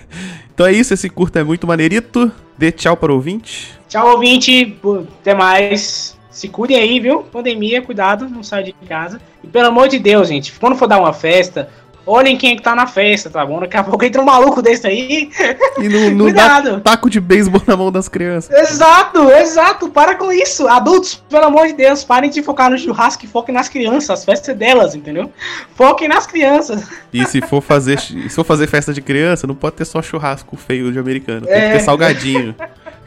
então 0.53 0.65
é 0.65 0.73
isso. 0.73 0.93
Esse 0.93 1.09
curta 1.09 1.39
é 1.39 1.43
muito 1.43 1.65
maneirito. 1.65 2.31
Dê 2.57 2.71
tchau 2.71 2.95
para 2.97 3.11
o 3.11 3.15
ouvinte. 3.15 3.73
Tchau, 3.87 4.11
ouvinte. 4.11 4.77
Até 5.21 5.33
mais. 5.33 6.17
Se 6.29 6.47
cuidem 6.47 6.77
aí, 6.77 6.99
viu? 6.99 7.23
Pandemia, 7.23 7.81
cuidado, 7.81 8.29
não 8.29 8.41
sai 8.41 8.63
de 8.63 8.73
casa. 8.87 9.19
E 9.43 9.47
pelo 9.47 9.67
amor 9.67 9.89
de 9.89 9.99
Deus, 9.99 10.29
gente, 10.29 10.53
quando 10.59 10.77
for 10.77 10.87
dar 10.87 10.99
uma 10.99 11.11
festa, 11.11 11.69
olhem 12.05 12.37
quem 12.37 12.53
é 12.53 12.55
que 12.55 12.61
tá 12.61 12.75
na 12.75 12.87
festa, 12.87 13.29
tá 13.29 13.45
bom? 13.45 13.59
Daqui 13.59 13.77
a 13.77 13.83
pouco 13.83 14.03
entra 14.03 14.21
um 14.21 14.25
maluco 14.25 14.61
desse 14.61 14.87
aí. 14.87 15.29
E 15.77 15.87
não, 15.87 16.09
não 16.11 16.25
Cuidado. 16.25 16.73
dá 16.73 16.79
taco 16.79 17.09
de 17.09 17.19
beisebol 17.19 17.61
na 17.65 17.77
mão 17.77 17.91
das 17.91 18.07
crianças. 18.07 18.51
Exato, 18.51 19.29
exato. 19.31 19.89
Para 19.89 20.15
com 20.15 20.31
isso. 20.31 20.67
Adultos, 20.67 21.23
pelo 21.29 21.45
amor 21.45 21.67
de 21.67 21.73
Deus, 21.73 22.03
parem 22.03 22.29
de 22.29 22.41
focar 22.41 22.69
no 22.69 22.77
churrasco 22.77 23.25
e 23.25 23.27
foquem 23.27 23.53
nas 23.53 23.69
crianças. 23.69 24.09
As 24.09 24.25
festas 24.25 24.49
é 24.49 24.53
delas, 24.53 24.95
entendeu? 24.95 25.31
Foquem 25.75 26.07
nas 26.07 26.25
crianças. 26.25 26.87
E 27.13 27.25
se 27.25 27.41
for 27.41 27.61
fazer, 27.61 27.99
se 27.99 28.29
for 28.29 28.43
fazer 28.43 28.67
festa 28.67 28.93
de 28.93 29.01
criança, 29.01 29.47
não 29.47 29.55
pode 29.55 29.75
ter 29.75 29.85
só 29.85 30.01
churrasco 30.01 30.55
feio 30.55 30.91
de 30.91 30.99
americano. 30.99 31.45
Tem 31.45 31.55
é. 31.55 31.71
que 31.71 31.77
ter 31.77 31.83
salgadinho. 31.83 32.55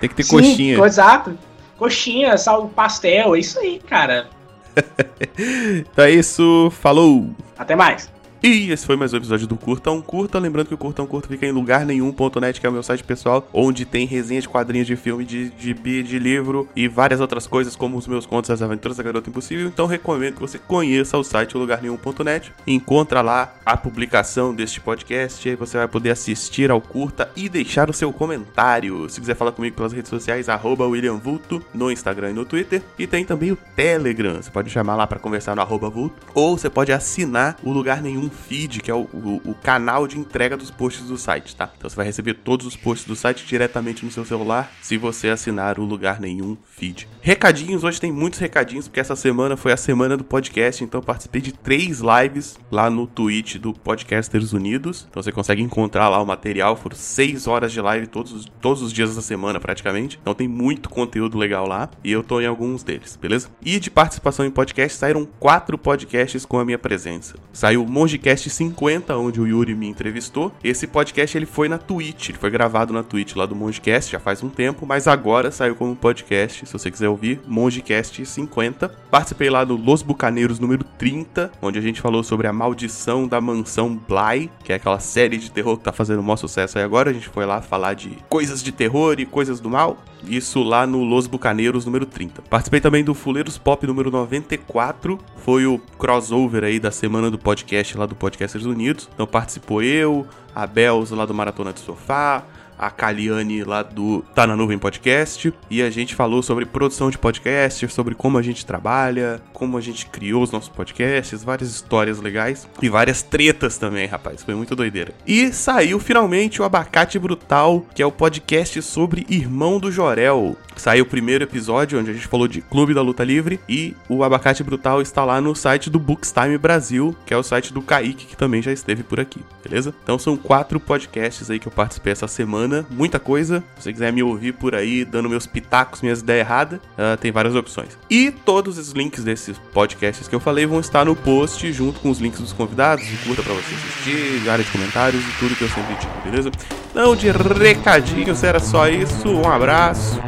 Tem 0.00 0.09
que 0.09 0.14
ter 0.14 0.22
Sim, 0.22 0.37
coxinha. 0.37 0.85
Exato. 0.85 1.38
Coxinha, 1.78 2.38
sal, 2.38 2.68
pastel, 2.68 3.35
é 3.35 3.38
isso 3.38 3.59
aí, 3.59 3.80
cara. 3.88 4.28
então 5.80 6.04
é 6.04 6.11
isso, 6.11 6.70
falou! 6.80 7.30
Até 7.59 7.74
mais! 7.74 8.13
E 8.46 8.70
esse 8.70 8.85
foi 8.85 8.94
mais 8.94 9.11
um 9.14 9.16
episódio 9.16 9.46
do 9.46 9.57
Curta 9.57 9.90
um 9.90 10.02
Curta. 10.02 10.38
Lembrando 10.38 10.66
que 10.66 10.74
o 10.74 10.76
Curta 10.76 11.02
um 11.02 11.07
Curta 11.07 11.28
fica 11.28 11.46
em 11.46 11.50
lugar 11.50 11.87
nenhum.net, 11.87 12.61
que 12.61 12.66
é 12.66 12.68
o 12.68 12.72
meu 12.74 12.83
site 12.83 13.02
pessoal, 13.02 13.48
onde 13.54 13.87
tem 13.87 14.04
resenha 14.04 14.38
de 14.38 14.46
quadrinhos 14.46 14.87
de 14.87 14.96
filme, 14.96 15.24
de, 15.24 15.48
de, 15.48 15.72
de, 15.72 16.02
de 16.02 16.18
livro 16.18 16.68
e 16.76 16.87
várias 16.87 17.22
outras 17.22 17.46
coisas, 17.46 17.74
como 17.74 17.96
os 17.96 18.07
meus 18.07 18.26
contos 18.26 18.50
As 18.50 18.61
Aventuras 18.61 18.98
da 18.98 19.02
Garota 19.02 19.30
Impossível. 19.30 19.66
Então 19.66 19.87
recomendo 19.87 20.35
que 20.35 20.42
você 20.42 20.59
conheça 20.59 21.16
o 21.16 21.24
site 21.24 21.57
lugar 21.57 21.80
nenhum.net. 21.80 22.52
Encontra 22.66 23.22
lá 23.22 23.54
a 23.64 23.78
publicação 23.78 24.54
deste 24.54 24.78
podcast. 24.78 25.48
Aí 25.48 25.57
você 25.57 25.78
vai 25.78 25.88
poder 25.88 26.11
assistir 26.11 26.70
ao 26.70 26.83
Curta 26.83 27.30
e 27.35 27.48
deixar 27.48 27.88
o 27.88 27.94
seu 27.94 28.12
comentário. 28.12 29.09
Se 29.09 29.20
quiser 29.20 29.37
falar 29.37 29.52
comigo 29.52 29.74
pelas 29.74 29.94
redes 29.94 30.11
sociais, 30.11 30.50
arroba 30.50 30.87
William 30.87 31.16
Vulto 31.16 31.64
no 31.72 31.90
Instagram 31.90 32.33
e 32.33 32.35
no 32.35 32.44
Twitter. 32.44 32.83
E 32.98 33.07
tem 33.07 33.24
também 33.24 33.52
o 33.52 33.59
Telegram. 33.74 34.35
Você 34.35 34.50
pode 34.50 34.68
chamar 34.68 34.96
lá 34.96 35.07
para 35.07 35.18
conversar 35.18 35.57
no 35.57 35.62
arroba 35.62 35.88
Vulto. 35.88 36.16
Ou 36.35 36.59
você 36.59 36.68
pode 36.68 36.92
assinar 36.92 37.57
o 37.62 37.72
Lugar 37.72 38.02
Nenhum 38.02 38.34
feed, 38.35 38.81
que 38.81 38.90
é 38.90 38.94
o, 38.94 39.03
o, 39.12 39.40
o, 39.44 39.55
canal 39.55 40.07
de 40.07 40.18
entrega 40.18 40.57
dos 40.57 40.70
posts 40.70 41.07
do 41.07 41.16
site, 41.16 41.57
tá? 41.57 41.70
Então 41.77 41.88
você 41.88 41.97
vai 41.97 42.07
receber 42.07 42.35
todos 42.35 42.66
os 42.66 42.77
posts 42.77 43.07
do 43.07 43.16
site 43.16 43.47
diretamente 43.47 44.05
no 44.05 44.11
seu 44.11 44.25
celular 44.25 44.70
se 44.83 44.99
você 44.99 45.29
assinar 45.29 45.79
o 45.79 45.85
Lugar 45.85 46.20
Nenhum 46.20 46.57
feed. 46.64 47.09
Recadinhos, 47.20 47.85
hoje 47.85 48.01
tem 48.01 48.12
muitos 48.12 48.38
recadinhos, 48.38 48.88
porque 48.88 49.01
essa 49.01 49.16
semana 49.16 49.57
foi 49.57 49.73
a 49.73 49.77
semana 49.77 50.16
do 50.16 50.25
podcast, 50.25 50.83
então 50.85 51.01
participei 51.01 51.40
de 51.40 51.53
três 51.53 52.01
lives 52.01 52.59
lá 52.70 52.90
no 52.90 53.07
Twitch 53.07 53.57
do 53.57 53.73
Podcasters 53.73 54.53
Unidos. 54.53 55.07
Então 55.09 55.23
você 55.23 55.33
consegue 55.33 55.62
encontrar 55.62 56.09
lá 56.09 56.20
o 56.20 56.27
material, 56.27 56.77
foram 56.77 56.97
seis 56.97 57.47
horas 57.47 57.73
de 57.73 57.81
live 57.81 58.07
todos, 58.07 58.44
todos 58.61 58.83
os 58.83 58.92
dias 58.92 59.14
da 59.16 59.23
semana 59.23 59.59
praticamente. 59.61 60.18
Então 60.20 60.35
tem 60.35 60.49
muito 60.49 60.90
conteúdo 60.90 61.38
legal 61.38 61.66
lá 61.66 61.88
e 62.03 62.12
eu 62.12 62.23
tô 62.23 62.40
em 62.40 62.47
alguns 62.47 62.83
deles, 62.83 63.16
beleza? 63.16 63.49
E 63.64 63.79
de 63.79 63.90
participação 63.90 64.44
em 64.44 64.51
podcast 64.51 64.99
saíram 64.99 65.27
quatro 65.38 65.79
podcasts 65.79 66.44
com 66.44 66.59
a 66.59 66.64
minha 66.64 66.79
presença. 66.79 67.37
Saiu 67.53 67.85
o 67.85 67.88
Mongecast 67.90 68.24
podcast 68.25 68.49
50, 68.49 69.19
onde 69.19 69.39
o 69.39 69.47
Yuri 69.47 69.75
me 69.75 69.87
entrevistou. 69.87 70.51
Esse 70.65 70.87
podcast 70.87 71.37
ele 71.37 71.45
foi 71.45 71.69
na 71.69 71.77
Twitch, 71.77 72.31
ele 72.31 72.39
foi 72.39 72.49
gravado 72.49 72.91
na 72.91 73.03
Twitch 73.03 73.37
lá 73.37 73.45
do 73.45 73.55
Mongecast 73.55 74.11
já 74.11 74.19
faz 74.19 74.43
um 74.43 74.49
tempo, 74.49 74.87
mas 74.87 75.07
agora 75.07 75.51
saiu 75.51 75.77
como 75.77 75.95
podcast, 75.95 76.65
se 76.65 76.73
você 76.73 76.91
quiser 76.91 77.11
ouvir, 77.11 77.43
Mongecast 77.47 78.25
50. 78.25 78.89
Participei 79.11 79.51
lá 79.51 79.63
do 79.63 79.77
Los 79.77 80.01
Bucaneiros 80.01 80.59
número 80.59 80.85
30, 80.97 81.53
onde 81.61 81.79
a 81.79 81.83
gente 81.83 82.01
falou 82.01 82.25
sobre 82.25 82.47
a 82.47 82.53
maldição 82.53 83.29
da 83.29 83.43
mansão 83.43 83.95
Bly, 83.95 84.51
que 84.65 84.73
é 84.73 84.77
aquela 84.77 85.01
série 85.01 85.37
de 85.37 85.51
terror 85.51 85.77
que 85.77 85.85
tá 85.85 85.93
fazendo 85.93 86.21
o 86.21 86.23
maior 86.23 86.37
sucesso 86.37 86.79
aí 86.79 86.85
agora. 86.85 87.11
A 87.11 87.13
gente 87.13 87.29
foi 87.29 87.45
lá 87.45 87.61
falar 87.61 87.93
de 87.93 88.17
coisas 88.31 88.63
de 88.63 88.73
terror 88.73 89.17
e 89.19 89.27
coisas 89.27 89.61
do 89.61 89.69
mal. 89.69 89.99
Isso 90.27 90.63
lá 90.63 90.87
no 90.87 91.05
Los 91.05 91.27
Bucaneiros 91.27 91.85
número 91.85 92.07
30. 92.07 92.43
Participei 92.49 92.81
também 92.81 93.05
do 93.05 93.13
Fuleiros 93.13 93.59
Pop 93.59 93.87
número 93.87 94.11
94, 94.11 95.19
foi 95.37 95.67
o 95.67 95.79
crossover 95.99 96.65
aí 96.65 96.81
da 96.81 96.91
semana 96.91 97.31
do 97.31 97.39
podcast 97.39 97.97
lá 97.99 98.04
do 98.07 98.14
Podcasters 98.14 98.64
Unidos. 98.64 99.09
Então 99.12 99.27
participou 99.27 99.83
eu, 99.83 100.27
a 100.55 100.67
Belza 100.67 101.14
lá 101.17 101.27
do 101.27 101.35
Maratona 101.35 101.73
de 101.73 101.81
Sofá, 101.81 102.43
a 102.79 102.91
Caliane 102.91 103.65
lá 103.65 103.83
do 103.83 104.23
Tá 104.35 104.47
na 104.47 104.57
Nuvem 104.57 104.79
Podcast. 104.79 105.53
E 105.71 105.83
a 105.83 105.91
gente 105.91 106.15
falou 106.15 106.43
sobre 106.43 106.65
produção 106.65 107.11
de 107.11 107.19
podcast, 107.19 107.89
sobre 107.89 108.15
como 108.15 108.39
a 108.39 108.43
gente 108.43 108.65
trabalha, 108.65 109.41
como 109.53 109.77
a 109.77 109.81
gente 109.81 110.07
criou 110.07 110.43
os 110.43 110.51
nossos 110.51 110.69
podcasts, 110.69 111.45
várias 111.45 111.71
histórias 111.71 112.21
legais 112.21 112.69
e 112.83 112.89
várias 112.89 113.23
tretas 113.23 113.79
também, 113.79 114.07
rapaz. 114.07 114.43
Foi 114.43 114.55
muito 114.55 114.77
doideira. 114.77 115.13
E 115.27 115.53
saiu 115.53 115.99
finalmente 115.99 116.61
o 116.61 116.65
Abacate 116.65 117.19
Brutal, 117.19 117.85
que 117.95 118.03
é 118.03 118.07
o 118.07 118.13
podcast 118.13 118.81
sobre 118.83 119.27
Irmão 119.29 119.79
do 119.79 119.91
Jorel. 119.91 120.57
Saiu 120.77 121.05
o 121.05 121.09
primeiro 121.09 121.45
episódio 121.45 121.99
onde 121.99 122.11
a 122.11 122.15
gente 122.15 122.27
falou 122.27 122.49
de 122.49 122.61
Clube 122.61 122.95
da 122.95 123.01
Luta 123.01 123.23
Livre 123.23 123.61
e 123.69 123.95
o 124.09 124.25
Abacate 124.25 124.65
Brutal 124.65 125.01
está 125.01 125.25
lá 125.25 125.41
no 125.41 125.55
site 125.55 125.89
do 125.89 126.01
Bookstime 126.01 126.59
Brasil, 126.59 127.17
que 127.25 127.33
é 127.33 127.37
o 127.37 127.43
site 127.43 127.73
do 127.73 127.81
Kaique, 127.81 128.27
que 128.27 128.37
também 128.37 128.61
já 128.61 128.73
esteve 128.73 129.03
por 129.03 129.21
aqui, 129.21 129.41
beleza? 129.63 129.95
Então 130.03 130.19
são 130.19 130.37
quatro 130.37 130.81
podcasts 130.81 131.49
aí 131.49 131.61
que 131.61 131.69
eu 131.69 131.73
participei 131.73 132.13
essa 132.13 132.27
semana, 132.27 132.63
muita 132.90 133.18
coisa. 133.18 133.62
Se 133.77 133.85
você 133.85 133.92
quiser 133.92 134.12
me 134.12 134.22
ouvir 134.22 134.53
por 134.53 134.74
aí, 134.74 135.05
dando 135.05 135.29
meus 135.29 135.46
pitacos, 135.46 136.03
minhas 136.03 136.20
ideias 136.20 136.46
erradas, 136.46 136.79
uh, 136.79 137.16
tem 137.20 137.33
várias 137.33 137.55
opções. 137.55 137.96
E 138.11 138.31
todos 138.31 138.79
os 138.79 138.90
links 138.90 139.24
desses 139.24 139.59
podcasts 139.72 140.29
que 140.29 140.35
eu 140.35 140.40
falei 140.40 140.66
vão 140.66 140.81
estar 140.81 141.05
no 141.05 141.16
post, 141.16 141.72
junto 141.72 142.00
com 142.00 142.11
os 142.11 142.18
links 142.18 142.40
dos 142.40 142.53
convidados, 142.53 143.07
de 143.07 143.16
curta 143.18 143.42
pra 143.42 143.55
você 143.55 143.74
assistir, 143.74 144.48
área 144.48 144.64
de 144.64 144.70
comentários 144.70 145.22
e 145.22 145.38
tudo 145.38 145.57
que 145.57 145.62
eu 145.62 145.68
sempre 145.68 145.94
digo, 145.94 146.12
beleza? 146.24 146.50
Então, 146.90 147.16
de 147.16 147.31
recadinhos, 147.31 148.44
era 148.44 148.61
só 148.61 148.88
isso. 148.88 149.29
Um 149.29 149.48
abraço. 149.48 150.20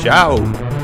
Tchau! 0.00 0.79